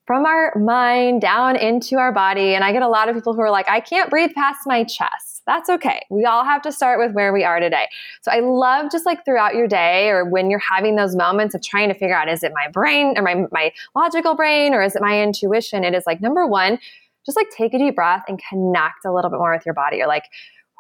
[0.07, 2.55] from our mind down into our body.
[2.55, 4.83] And I get a lot of people who are like, I can't breathe past my
[4.83, 5.43] chest.
[5.45, 6.01] That's okay.
[6.09, 7.87] We all have to start with where we are today.
[8.21, 11.61] So I love just like throughout your day or when you're having those moments of
[11.61, 14.95] trying to figure out is it my brain or my, my logical brain or is
[14.95, 15.83] it my intuition?
[15.83, 16.79] It is like number one,
[17.25, 20.01] just like take a deep breath and connect a little bit more with your body.
[20.01, 20.25] Or like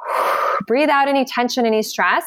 [0.67, 2.25] breathe out any tension, any stress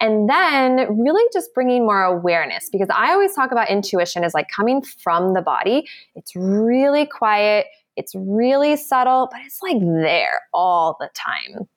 [0.00, 4.48] and then really just bringing more awareness because I always talk about intuition as like
[4.48, 5.88] coming from the body.
[6.14, 11.68] It's really quiet, it's really subtle, but it's like there all the time.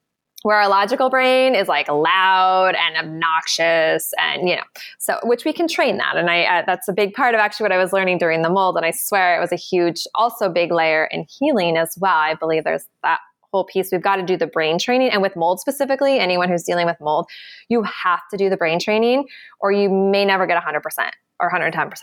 [0.44, 4.64] Where our logical brain is like loud and obnoxious, and you know,
[4.98, 7.66] so which we can train that, and I uh, that's a big part of actually
[7.66, 10.50] what I was learning during the mold, and I swear it was a huge, also
[10.50, 12.18] big layer in healing as well.
[12.18, 13.20] I believe there's that
[13.52, 13.90] whole piece.
[13.92, 15.10] We've got to do the brain training.
[15.10, 17.28] And with mold specifically, anyone who's dealing with mold,
[17.70, 19.26] you have to do the brain training
[19.60, 20.82] or you may never get 100%
[21.40, 21.94] or 110%.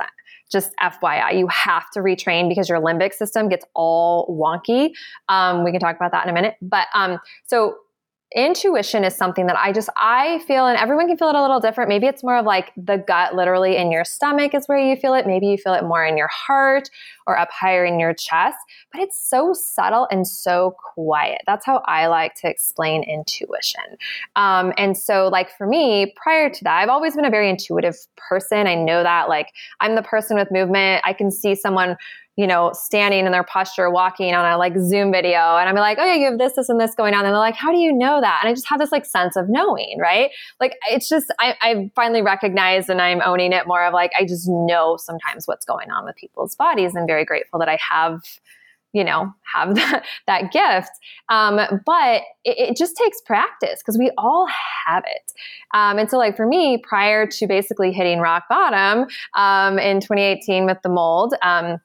[0.50, 4.92] Just FYI, you have to retrain because your limbic system gets all wonky.
[5.28, 6.56] Um, we can talk about that in a minute.
[6.62, 7.76] But um, so
[8.34, 11.60] intuition is something that I just I feel and everyone can feel it a little
[11.60, 11.88] different.
[11.88, 15.14] Maybe it's more of like the gut literally in your stomach is where you feel
[15.14, 15.26] it.
[15.26, 16.90] Maybe you feel it more in your heart
[17.26, 18.58] or up higher in your chest,
[18.92, 21.40] but it's so subtle and so quiet.
[21.46, 23.96] That's how I like to explain intuition.
[24.36, 27.96] Um, and so like for me, prior to that, I've always been a very intuitive
[28.16, 28.66] person.
[28.66, 31.02] I know that like I'm the person with movement.
[31.04, 31.96] I can see someone
[32.38, 35.56] you know, standing in their posture, walking on a like Zoom video.
[35.56, 37.24] And I'm like, oh yeah, you have this, this, and this going on.
[37.24, 38.38] And they're like, how do you know that?
[38.40, 40.30] And I just have this like sense of knowing, right?
[40.60, 44.24] Like it's just, I, I finally recognized and I'm owning it more of like, I
[44.24, 46.94] just know sometimes what's going on with people's bodies.
[46.94, 48.22] I'm very grateful that I have
[48.94, 50.90] you know have that, that gift
[51.28, 54.48] um, but it, it, just takes practice because we all
[54.86, 55.32] have it
[55.74, 60.64] um, and so like for me prior to basically hitting rock bottom um, in 2018
[60.64, 61.76] with the mold um,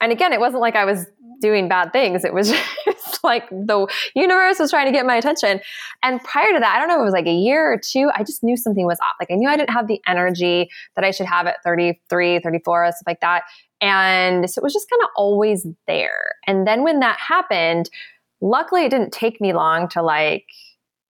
[0.00, 1.06] and again, it wasn't like I was
[1.40, 2.24] doing bad things.
[2.24, 2.50] It was
[2.84, 5.60] just like the universe was trying to get my attention.
[6.02, 8.24] And prior to that, I don't know, it was like a year or two, I
[8.24, 9.16] just knew something was off.
[9.20, 12.92] Like I knew I didn't have the energy that I should have at 33, 34,
[12.92, 13.44] stuff like that.
[13.80, 16.32] And so it was just kind of always there.
[16.46, 17.88] And then when that happened,
[18.40, 20.46] luckily it didn't take me long to like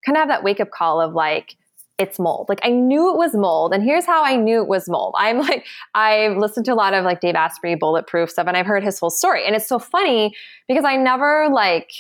[0.05, 1.57] kind of have that wake up call of like,
[1.99, 2.47] it's mold.
[2.49, 3.75] Like I knew it was mold.
[3.75, 5.15] And here's how I knew it was mold.
[5.19, 8.67] I'm like, I've listened to a lot of like Dave Asprey bulletproof stuff and I've
[8.67, 9.45] heard his whole story.
[9.47, 10.35] And it's so funny
[10.69, 11.91] because I never like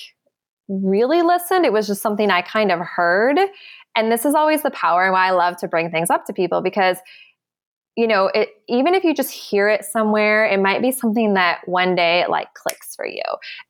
[0.68, 1.64] really listened.
[1.64, 3.38] It was just something I kind of heard.
[3.96, 6.32] And this is always the power and why I love to bring things up to
[6.32, 6.98] people because
[7.98, 11.66] you know, it, even if you just hear it somewhere, it might be something that
[11.66, 13.24] one day it like clicks for you.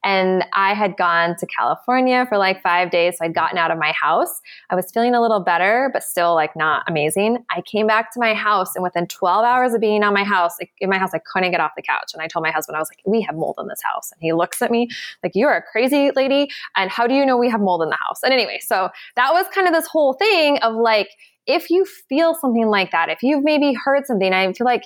[0.05, 3.17] And I had gone to California for like five days.
[3.17, 4.43] So I'd gotten out of my house.
[4.69, 7.43] I was feeling a little better, but still like not amazing.
[7.49, 10.59] I came back to my house and within 12 hours of being on my house,
[10.79, 12.11] in my house, I couldn't get off the couch.
[12.13, 14.13] And I told my husband, I was like, we have mold in this house.
[14.13, 14.91] And he looks at me
[15.23, 16.51] like, you're a crazy lady.
[16.77, 18.21] And how do you know we have mold in the house?
[18.23, 21.09] And anyway, so that was kind of this whole thing of like,
[21.49, 24.85] if you feel something like that, if you've maybe heard something, I feel like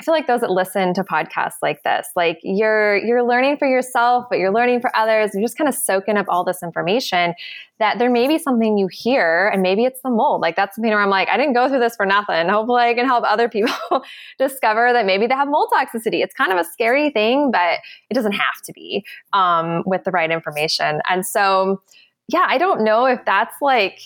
[0.00, 3.68] I feel like those that listen to podcasts like this, like you're you're learning for
[3.68, 5.30] yourself, but you're learning for others.
[5.34, 7.34] You're just kind of soaking up all this information
[7.78, 10.40] that there may be something you hear and maybe it's the mold.
[10.40, 12.48] Like that's something where I'm like, I didn't go through this for nothing.
[12.48, 13.74] Hopefully I can help other people
[14.38, 16.22] discover that maybe they have mold toxicity.
[16.22, 19.04] It's kind of a scary thing, but it doesn't have to be
[19.34, 21.00] um, with the right information.
[21.08, 21.82] And so,
[22.28, 24.00] yeah, I don't know if that's like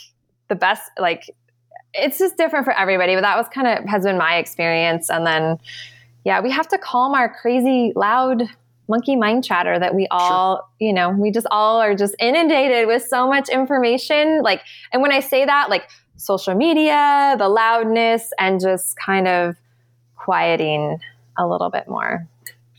[0.49, 1.31] the best, like
[1.95, 5.11] it's just different for everybody, but that was kind of has been my experience.
[5.11, 5.59] And then,
[6.25, 8.43] yeah, we have to calm our crazy, loud
[8.89, 10.65] monkey mind chatter that we all, sure.
[10.79, 14.43] you know, we just all are just inundated with so much information.
[14.43, 14.63] Like,
[14.93, 19.57] and when I say that, like social media, the loudness, and just kind of
[20.17, 20.99] quieting
[21.39, 22.27] a little bit more.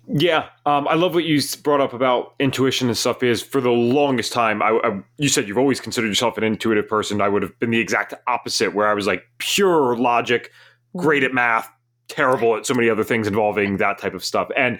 [0.09, 3.23] Yeah, um, I love what you brought up about intuition and stuff.
[3.23, 6.87] Is for the longest time, I, I, you said you've always considered yourself an intuitive
[6.87, 7.19] person.
[7.19, 10.51] I would have been the exact opposite, where I was like pure logic,
[10.95, 11.69] great at math,
[12.07, 14.47] terrible at so many other things involving that type of stuff.
[14.55, 14.79] And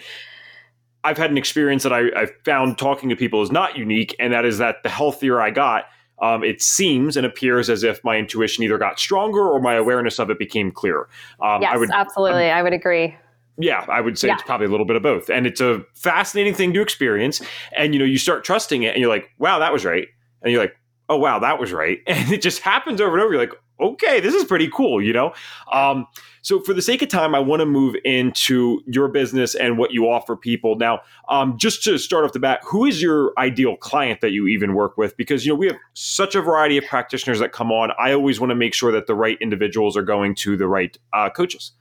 [1.03, 4.31] I've had an experience that I, I found talking to people is not unique, and
[4.31, 5.85] that is that the healthier I got,
[6.21, 10.19] um, it seems and appears as if my intuition either got stronger or my awareness
[10.19, 11.09] of it became clearer.
[11.41, 12.49] Um, yes, I would, absolutely.
[12.49, 13.15] Um, I would agree.
[13.57, 14.35] Yeah, I would say yeah.
[14.35, 15.29] it's probably a little bit of both.
[15.29, 17.41] And it's a fascinating thing to experience.
[17.75, 20.07] And you know, you start trusting it and you're like, wow, that was right.
[20.43, 20.75] And you're like,
[21.09, 21.99] oh wow, that was right.
[22.07, 23.33] And it just happens over and over.
[23.33, 25.33] You're like, okay, this is pretty cool, you know?
[25.71, 26.07] Um,
[26.41, 29.91] so for the sake of time, I want to move into your business and what
[29.91, 30.77] you offer people.
[30.77, 34.47] Now, um, just to start off the bat, who is your ideal client that you
[34.47, 35.15] even work with?
[35.17, 37.91] Because, you know, we have such a variety of practitioners that come on.
[37.99, 40.97] I always want to make sure that the right individuals are going to the right
[41.13, 41.73] uh, coaches.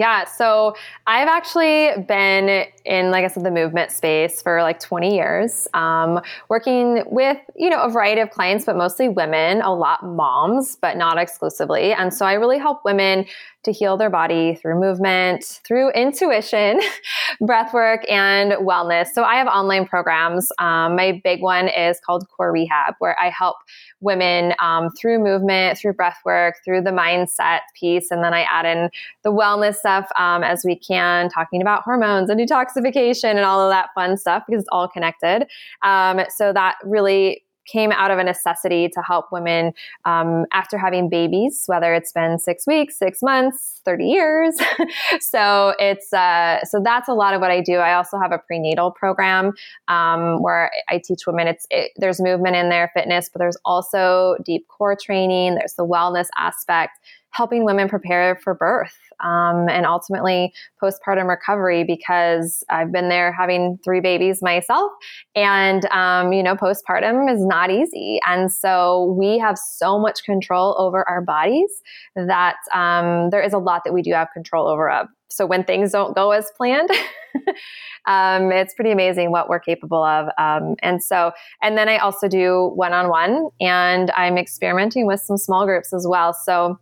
[0.00, 0.76] Yeah, so
[1.06, 6.22] I've actually been in, like I said, the movement space for like 20 years, um,
[6.48, 10.96] working with, you know, a variety of clients, but mostly women, a lot moms, but
[10.96, 11.92] not exclusively.
[11.92, 13.26] And so I really help women
[13.64, 16.80] to heal their body through movement, through intuition,
[17.40, 19.08] breath work, and wellness.
[19.08, 20.50] So I have online programs.
[20.58, 23.56] Um, my big one is called Core Rehab, where I help
[24.00, 28.10] women um, through movement, through breath work, through the mindset piece.
[28.10, 28.90] And then I add in
[29.22, 33.70] the wellness stuff um, as we can, talking about hormones and detoxification and all of
[33.70, 35.46] that fun stuff because it's all connected.
[35.82, 39.72] Um, so that really came out of a necessity to help women
[40.04, 44.58] um, after having babies, whether it's been six weeks, six months, 30 years.
[45.20, 47.76] so it's uh, so that's a lot of what I do.
[47.76, 49.52] I also have a prenatal program
[49.88, 51.46] um, where I teach women.
[51.46, 55.54] It's it, there's movement in there, fitness, but there's also deep core training.
[55.54, 56.98] There's the wellness aspect
[57.32, 60.52] helping women prepare for birth um, and ultimately
[60.82, 64.90] postpartum recovery because I've been there having three babies myself.
[65.34, 68.18] And, um, you know, postpartum is not easy.
[68.26, 71.70] And so we have so much control over our bodies
[72.16, 75.08] that um, there is a lot that we do have control over.
[75.28, 76.90] So when things don't go as planned,
[78.06, 80.28] um, it's pretty amazing what we're capable of.
[80.38, 81.30] Um, and so,
[81.62, 85.92] and then I also do one on one, and I'm experimenting with some small groups
[85.92, 86.34] as well.
[86.34, 86.80] So,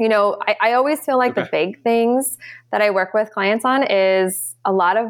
[0.00, 1.42] you know, I, I always feel like okay.
[1.42, 2.38] the big things
[2.72, 5.08] that I work with clients on is a lot of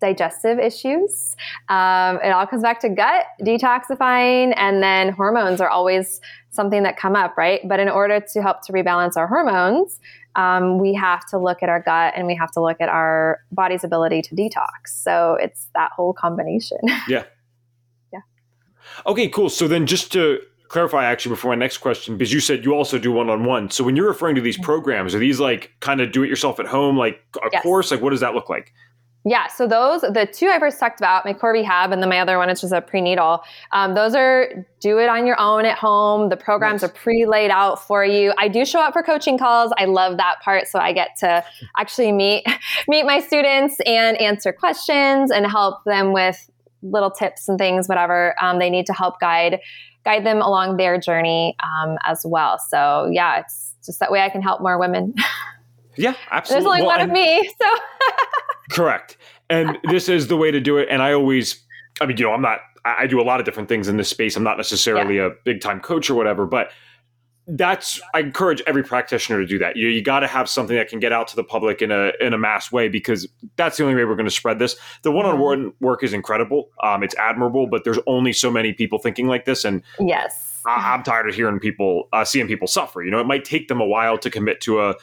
[0.00, 1.36] digestive issues.
[1.68, 6.20] Um, it all comes back to gut detoxifying, and then hormones are always
[6.50, 7.60] something that come up, right?
[7.66, 10.00] But in order to help to rebalance our hormones,
[10.34, 13.38] um, we have to look at our gut and we have to look at our
[13.52, 14.88] body's ability to detox.
[14.88, 16.78] So it's that whole combination.
[17.08, 17.24] Yeah.
[18.12, 18.20] yeah.
[19.06, 19.48] Okay, cool.
[19.48, 20.40] So then just to
[20.74, 23.94] clarify actually before my next question because you said you also do one-on-one so when
[23.94, 24.64] you're referring to these mm-hmm.
[24.64, 27.62] programs are these like kind of do it yourself at home like a yes.
[27.62, 28.72] course like what does that look like
[29.26, 32.18] yeah, so those the two I first talked about, my core rehab, and then my
[32.18, 33.42] other one is just a prenatal.
[33.72, 36.28] Um, those are do it on your own at home.
[36.28, 36.90] The programs nice.
[36.90, 38.34] are pre-laid out for you.
[38.36, 39.72] I do show up for coaching calls.
[39.78, 41.42] I love that part, so I get to
[41.78, 42.44] actually meet
[42.86, 46.50] meet my students and answer questions and help them with
[46.82, 49.58] little tips and things, whatever um, they need to help guide
[50.04, 52.58] guide them along their journey um, as well.
[52.58, 55.14] So yeah, it's just that way I can help more women.
[55.96, 56.64] Yeah, absolutely.
[56.64, 57.68] There's only well, one of me, so
[58.70, 59.16] correct.
[59.50, 60.88] And this is the way to do it.
[60.90, 61.62] And I always,
[62.00, 62.60] I mean, you know, I'm not.
[62.84, 64.36] I do a lot of different things in this space.
[64.36, 65.26] I'm not necessarily yeah.
[65.26, 66.70] a big time coach or whatever, but
[67.46, 69.76] that's I encourage every practitioner to do that.
[69.76, 72.12] You you got to have something that can get out to the public in a
[72.20, 74.76] in a mass way because that's the only way we're going to spread this.
[75.02, 76.70] The one on one work is incredible.
[76.82, 80.94] Um, it's admirable, but there's only so many people thinking like this, and yes, I,
[80.94, 83.02] am tired of hearing people uh, seeing people suffer.
[83.02, 84.94] You know, it might take them a while to commit to a,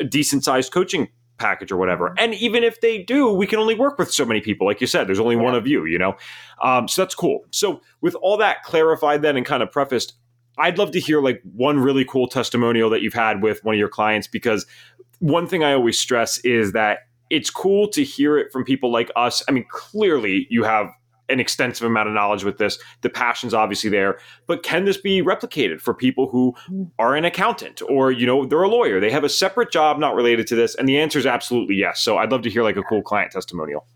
[0.00, 2.14] a decent sized coaching package or whatever.
[2.18, 4.66] And even if they do, we can only work with so many people.
[4.66, 5.42] Like you said, there's only yeah.
[5.42, 6.16] one of you, you know?
[6.62, 7.44] Um, so that's cool.
[7.50, 10.14] So with all that clarified then and kind of prefaced,
[10.58, 13.78] I'd love to hear like one really cool testimonial that you've had with one of
[13.78, 14.66] your clients because
[15.18, 17.00] one thing I always stress is that
[17.30, 19.42] it's cool to hear it from people like us.
[19.48, 20.90] I mean, clearly you have
[21.28, 22.78] an extensive amount of knowledge with this.
[23.00, 26.54] The passion's obviously there, but can this be replicated for people who
[26.98, 29.00] are an accountant or you know they're a lawyer?
[29.00, 32.00] They have a separate job not related to this, and the answer is absolutely yes.
[32.00, 33.86] So I'd love to hear like a cool client testimonial.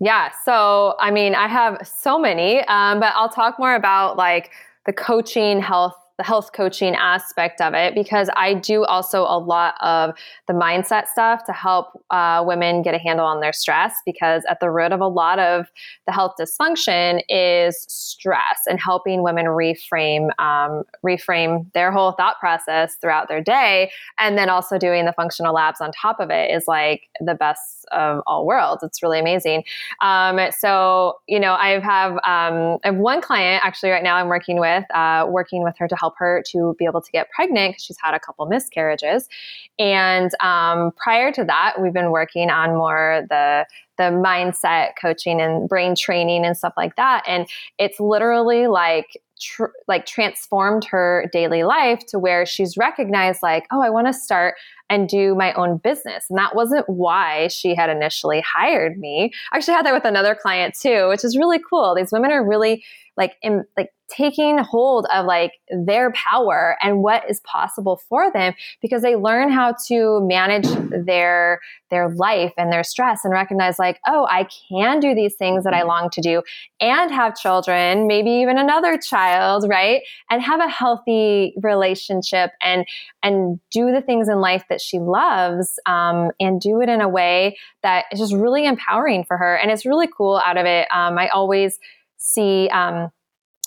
[0.00, 0.30] Yeah.
[0.44, 4.50] So I mean, I have so many, um, but I'll talk more about like
[4.86, 9.74] the coaching health the health coaching aspect of it because I do also a lot
[9.80, 10.14] of
[10.46, 14.60] the mindset stuff to help uh, women get a handle on their stress because at
[14.60, 15.66] the root of a lot of
[16.06, 22.94] the health dysfunction is stress and helping women reframe um, reframe their whole thought process
[22.96, 23.90] throughout their day.
[24.18, 27.86] And then also doing the functional labs on top of it is like the best
[27.92, 28.82] of all worlds.
[28.82, 29.64] It's really amazing.
[30.00, 34.28] Um, so you know I have um, I have one client actually right now I'm
[34.28, 37.30] working with uh, working with her to help help her to be able to get
[37.30, 39.28] pregnant because she's had a couple miscarriages.
[39.78, 43.66] And um, prior to that, we've been working on more the
[43.98, 47.24] the mindset coaching and brain training and stuff like that.
[47.26, 47.48] And
[47.78, 53.82] it's literally like Tr- like transformed her daily life to where she's recognized like oh
[53.82, 54.54] i want to start
[54.88, 59.58] and do my own business and that wasn't why she had initially hired me i
[59.58, 62.82] actually had that with another client too which is really cool these women are really
[63.18, 68.54] like in like taking hold of like their power and what is possible for them
[68.80, 74.00] because they learn how to manage their their life and their stress and recognize like
[74.06, 76.42] oh i can do these things that i long to do
[76.80, 80.02] and have children maybe even another child right?
[80.30, 82.86] And have a healthy relationship and
[83.22, 87.08] and do the things in life that she loves um, and do it in a
[87.08, 89.56] way that is just really empowering for her.
[89.56, 90.88] And it's really cool out of it.
[90.92, 91.78] Um, i always
[92.16, 93.10] see um,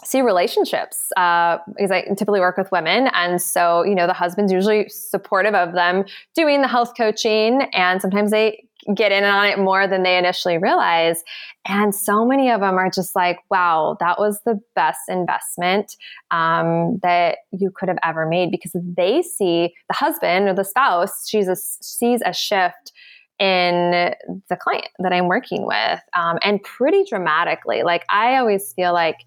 [0.04, 3.10] see relationships uh, because I typically work with women.
[3.14, 8.02] And so, you know, the husband's usually supportive of them doing the health coaching, and
[8.02, 8.64] sometimes they
[8.96, 11.22] get in on it more than they initially realize.
[11.68, 15.98] And so many of them are just like, wow, that was the best investment
[16.32, 21.28] um, that you could have ever made because they see the husband or the spouse,
[21.28, 22.94] she's a, sees a shift
[23.38, 24.14] in
[24.50, 27.84] the client that I'm working with um, and pretty dramatically.
[27.84, 29.18] Like, I always feel like,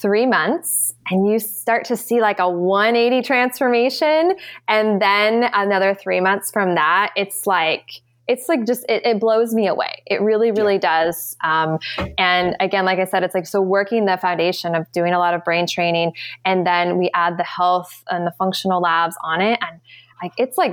[0.00, 4.34] three months and you start to see like a 180 transformation.
[4.68, 9.52] And then another three months from that, it's like, it's like just it, it, blows
[9.54, 11.80] me away it really really does um,
[12.16, 15.34] and again like i said it's like so working the foundation of doing a lot
[15.34, 16.12] of brain training
[16.44, 19.80] and then we add the health and the functional labs on it and
[20.22, 20.72] like it's like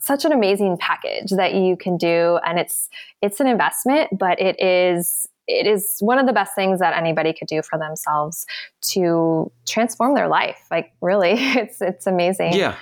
[0.00, 2.90] such an amazing package that you can do and it's
[3.22, 7.32] it's an investment but it is it is one of the best things that anybody
[7.32, 8.46] could do for themselves
[8.92, 10.66] to transform their life.
[10.70, 12.54] Like really, it's it's amazing.
[12.54, 12.76] Yeah.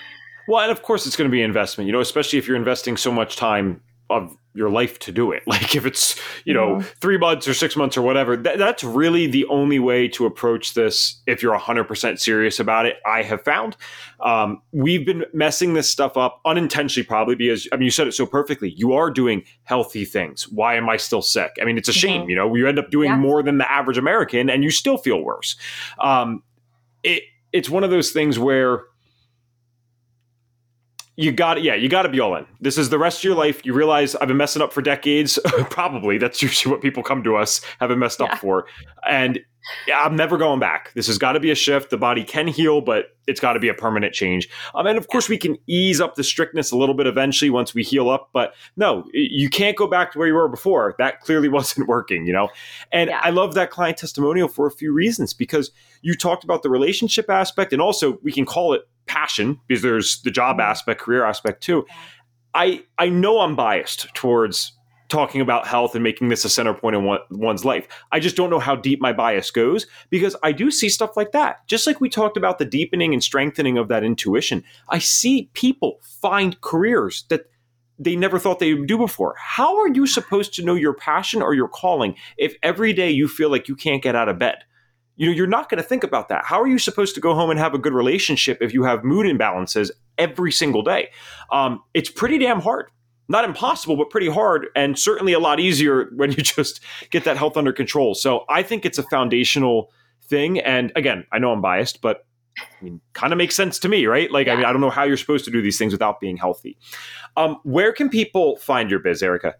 [0.48, 2.56] Well, and of course it's going to be an investment, you know, especially if you're
[2.56, 3.80] investing so much time
[4.11, 5.42] of your life to do it.
[5.50, 6.88] Like if it's, you know, mm-hmm.
[7.00, 10.74] three months or six months or whatever, th- that's really the only way to approach
[10.74, 13.76] this if you're 100% serious about it, I have found.
[14.20, 18.12] Um, we've been messing this stuff up unintentionally, probably because, I mean, you said it
[18.12, 18.70] so perfectly.
[18.76, 20.48] You are doing healthy things.
[20.48, 21.52] Why am I still sick?
[21.61, 22.30] I mean, it's a shame, mm-hmm.
[22.30, 23.16] you know, you end up doing yeah.
[23.16, 25.56] more than the average American and you still feel worse.
[25.98, 26.42] Um,
[27.02, 28.84] it, it's one of those things where
[31.20, 31.62] you got.
[31.62, 32.46] Yeah, you got to be all in.
[32.60, 33.64] This is the rest of your life.
[33.64, 35.38] You realize I've been messing up for decades.
[35.70, 38.26] Probably that's usually what people come to us have been messed yeah.
[38.26, 38.66] up for.
[39.08, 39.40] And
[39.94, 40.92] I'm never going back.
[40.94, 41.90] This has got to be a shift.
[41.90, 44.48] The body can heal, but it's got to be a permanent change.
[44.74, 47.74] Um, and of course, we can ease up the strictness a little bit eventually once
[47.74, 48.30] we heal up.
[48.32, 50.94] But no, you can't go back to where you were before.
[50.98, 52.48] That clearly wasn't working, you know?
[52.92, 53.20] And yeah.
[53.22, 57.28] I love that client testimonial for a few reasons because you talked about the relationship
[57.28, 60.70] aspect and also we can call it passion because there's the job mm-hmm.
[60.70, 61.84] aspect, career aspect too.
[62.54, 64.72] I I know I'm biased towards
[65.08, 67.88] talking about health and making this a center point in one, one's life.
[68.12, 71.32] I just don't know how deep my bias goes because I do see stuff like
[71.32, 71.66] that.
[71.66, 75.98] Just like we talked about the deepening and strengthening of that intuition, I see people
[76.00, 77.46] find careers that
[77.98, 79.34] they never thought they would do before.
[79.36, 83.26] How are you supposed to know your passion or your calling if every day you
[83.26, 84.58] feel like you can't get out of bed?
[85.20, 87.34] You know you're not going to think about that how are you supposed to go
[87.34, 91.10] home and have a good relationship if you have mood imbalances every single day
[91.52, 92.90] um, it's pretty damn hard
[93.28, 97.36] not impossible but pretty hard and certainly a lot easier when you just get that
[97.36, 99.92] health under control so i think it's a foundational
[100.24, 102.24] thing and again i know i'm biased but
[102.58, 104.30] I mean, kind of makes sense to me, right?
[104.30, 104.52] Like, yeah.
[104.52, 106.76] I mean, I don't know how you're supposed to do these things without being healthy.
[107.36, 109.54] Um, where can people find your biz, Erica?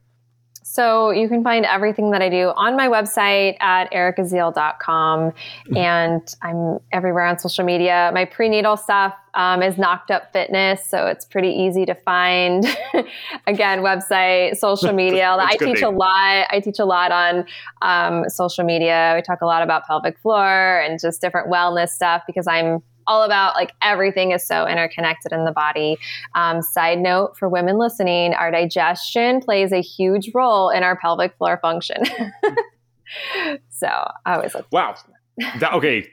[0.62, 5.20] So you can find everything that I do on my website at ericaziel.com.
[5.30, 5.76] Mm-hmm.
[5.76, 8.11] And I'm everywhere on social media.
[8.14, 10.84] My prenatal stuff um, is Knocked Up Fitness.
[10.84, 12.64] So it's pretty easy to find.
[13.46, 15.30] Again, website, social media.
[15.40, 16.46] I teach a lot.
[16.50, 17.46] I teach a lot on
[17.82, 19.14] um, social media.
[19.16, 23.24] We talk a lot about pelvic floor and just different wellness stuff because I'm all
[23.24, 25.98] about like everything is so interconnected in the body.
[26.36, 31.36] Um, side note for women listening, our digestion plays a huge role in our pelvic
[31.36, 32.04] floor function.
[33.68, 33.88] so
[34.24, 34.66] I always look.
[34.70, 34.94] Wow.
[35.58, 36.08] That, okay.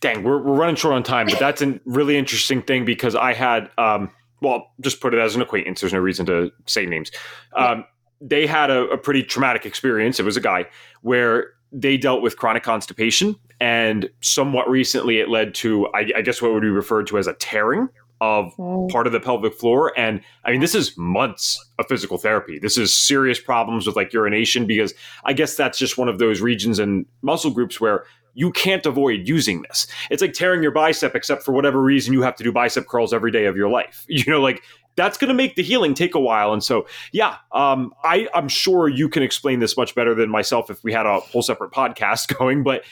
[0.00, 3.32] Dang, we're, we're running short on time, but that's a really interesting thing because I
[3.32, 4.10] had, um,
[4.42, 5.80] well, just put it as an acquaintance.
[5.80, 7.10] There's no reason to say names.
[7.56, 7.86] Um,
[8.20, 10.20] they had a, a pretty traumatic experience.
[10.20, 10.66] It was a guy
[11.00, 16.42] where they dealt with chronic constipation, and somewhat recently it led to, I, I guess,
[16.42, 17.88] what would be referred to as a tearing
[18.20, 18.90] of mm.
[18.90, 19.92] part of the pelvic floor.
[19.98, 22.58] And I mean, this is months of physical therapy.
[22.58, 24.94] This is serious problems with like urination because
[25.24, 28.04] I guess that's just one of those regions and muscle groups where
[28.34, 29.86] you can't avoid using this.
[30.10, 33.14] It's like tearing your bicep, except for whatever reason you have to do bicep curls
[33.14, 34.04] every day of your life.
[34.16, 34.62] You know, like
[34.96, 36.52] that's going to make the healing take a while.
[36.52, 40.70] And so, yeah, um, I, I'm sure you can explain this much better than myself
[40.70, 42.62] if we had a whole separate podcast going.
[42.62, 42.82] But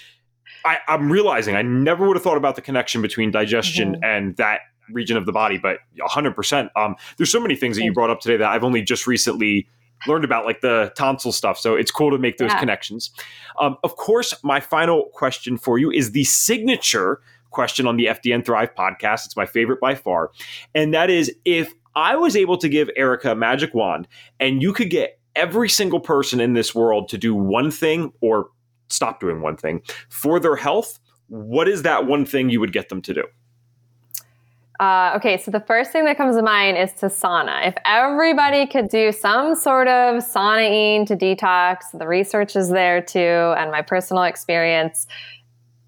[0.64, 4.04] I, am realizing I never would have thought about the connection between digestion mm-hmm.
[4.04, 4.60] and that
[4.90, 5.58] region of the body.
[5.58, 6.70] But 100%.
[6.76, 9.68] Um, there's so many things that you brought up today that I've only just recently
[10.06, 11.58] learned about, like the tonsil stuff.
[11.58, 12.60] So it's cool to make those yeah.
[12.60, 13.10] connections.
[13.58, 18.44] Um, of course, my final question for you is the signature question on the FDN
[18.44, 19.24] Thrive podcast.
[19.26, 20.30] It's my favorite by far.
[20.74, 24.08] And that is if I was able to give Erica a magic wand
[24.40, 28.48] and you could get every single person in this world to do one thing or
[28.94, 32.88] stop doing one thing for their health, what is that one thing you would get
[32.88, 33.24] them to do?
[34.80, 37.66] Uh, okay, so the first thing that comes to mind is to sauna.
[37.66, 43.54] If everybody could do some sort of saunaing to detox, the research is there too,
[43.56, 45.06] and my personal experience,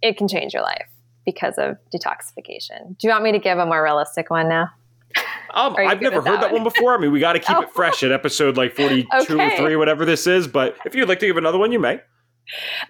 [0.03, 0.89] it can change your life
[1.25, 2.97] because of detoxification.
[2.99, 4.71] Do you want me to give a more realistic one now?
[5.55, 6.65] Um, I've never heard that one?
[6.65, 6.65] one?
[6.65, 6.95] before.
[6.95, 7.63] I mean, we got to keep oh.
[7.63, 9.55] it fresh at episode like 42 okay.
[9.55, 10.47] or 3, whatever this is.
[10.47, 11.99] But if you'd like to give another one, you may.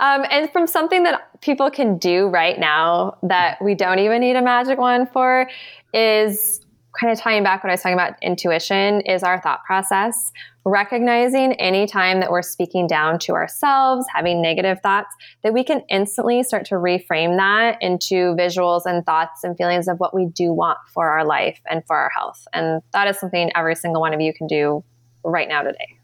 [0.01, 4.37] Um, and from something that people can do right now that we don't even need
[4.37, 5.49] a magic wand for
[5.95, 6.61] is
[6.99, 10.33] kind of tying back what I was talking about intuition is our thought process.
[10.65, 15.83] Recognizing any time that we're speaking down to ourselves, having negative thoughts, that we can
[15.89, 20.53] instantly start to reframe that into visuals and thoughts and feelings of what we do
[20.53, 22.49] want for our life and for our health.
[22.53, 24.83] And that is something every single one of you can do
[25.23, 25.96] right now today.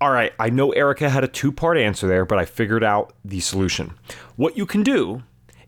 [0.00, 3.12] All right, I know Erica had a two part answer there, but I figured out
[3.24, 3.94] the solution.
[4.36, 5.24] What you can do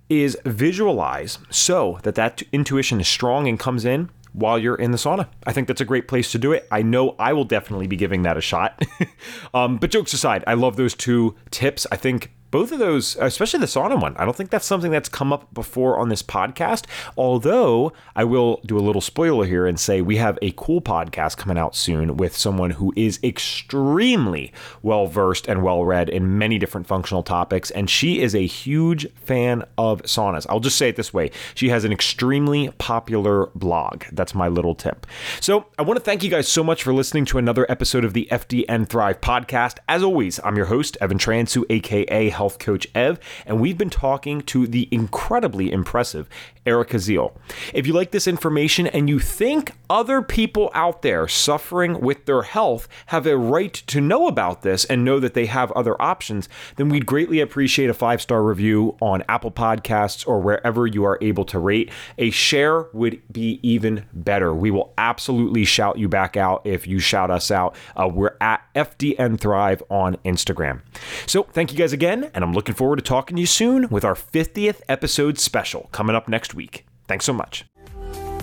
[0.08, 4.98] is visualize so that that intuition is strong and comes in while you're in the
[4.98, 5.26] sauna.
[5.46, 6.68] I think that's a great place to do it.
[6.70, 8.80] I know I will definitely be giving that a shot.
[9.54, 11.86] um, but jokes aside, I love those two tips.
[11.90, 15.08] I think both of those, especially the sauna one, I don't think that's something that's
[15.08, 16.86] come up before on this podcast.
[17.16, 21.36] Although I will do a little spoiler here and say we have a cool podcast
[21.36, 26.58] coming out soon with someone who is extremely well versed and well read in many
[26.58, 27.70] different functional topics.
[27.70, 30.46] And she is a huge fan of saunas.
[30.48, 34.04] I'll just say it this way she has an extremely popular blog.
[34.12, 35.06] That's my little tip.
[35.40, 38.12] So I want to thank you guys so much for listening to another episode of
[38.12, 39.78] the FDN Thrive podcast.
[39.88, 44.40] As always, I'm your host, Evan Transue, aka health coach Ev, and we've been talking
[44.40, 46.26] to the incredibly impressive
[46.66, 47.32] Erica Ziel.
[47.72, 52.42] If you like this information and you think other people out there suffering with their
[52.42, 56.48] health have a right to know about this and know that they have other options,
[56.76, 61.18] then we'd greatly appreciate a five star review on Apple Podcasts or wherever you are
[61.20, 61.90] able to rate.
[62.18, 64.54] A share would be even better.
[64.54, 67.74] We will absolutely shout you back out if you shout us out.
[67.96, 70.82] Uh, we're at FDN Thrive on Instagram.
[71.26, 74.04] So thank you guys again, and I'm looking forward to talking to you soon with
[74.04, 76.86] our 50th episode special coming up next week week.
[77.08, 77.64] Thanks so much.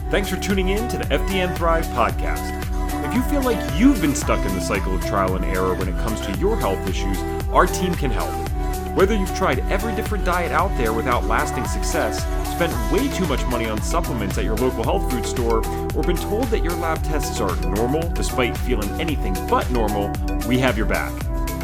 [0.09, 2.53] Thanks for tuning in to the FDN Thrive podcast.
[3.07, 5.87] If you feel like you've been stuck in the cycle of trial and error when
[5.87, 7.17] it comes to your health issues,
[7.49, 8.33] our team can help.
[8.97, 13.45] Whether you've tried every different diet out there without lasting success, spent way too much
[13.45, 15.57] money on supplements at your local health food store,
[15.95, 20.11] or been told that your lab tests are normal despite feeling anything but normal,
[20.47, 21.13] we have your back.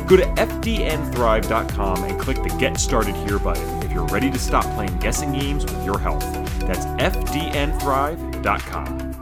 [0.08, 4.66] Go to FDNthrive.com and click the Get Started Here button if you're ready to stop
[4.76, 6.24] playing guessing games with your health.
[6.60, 9.13] That's FDNthrive.com.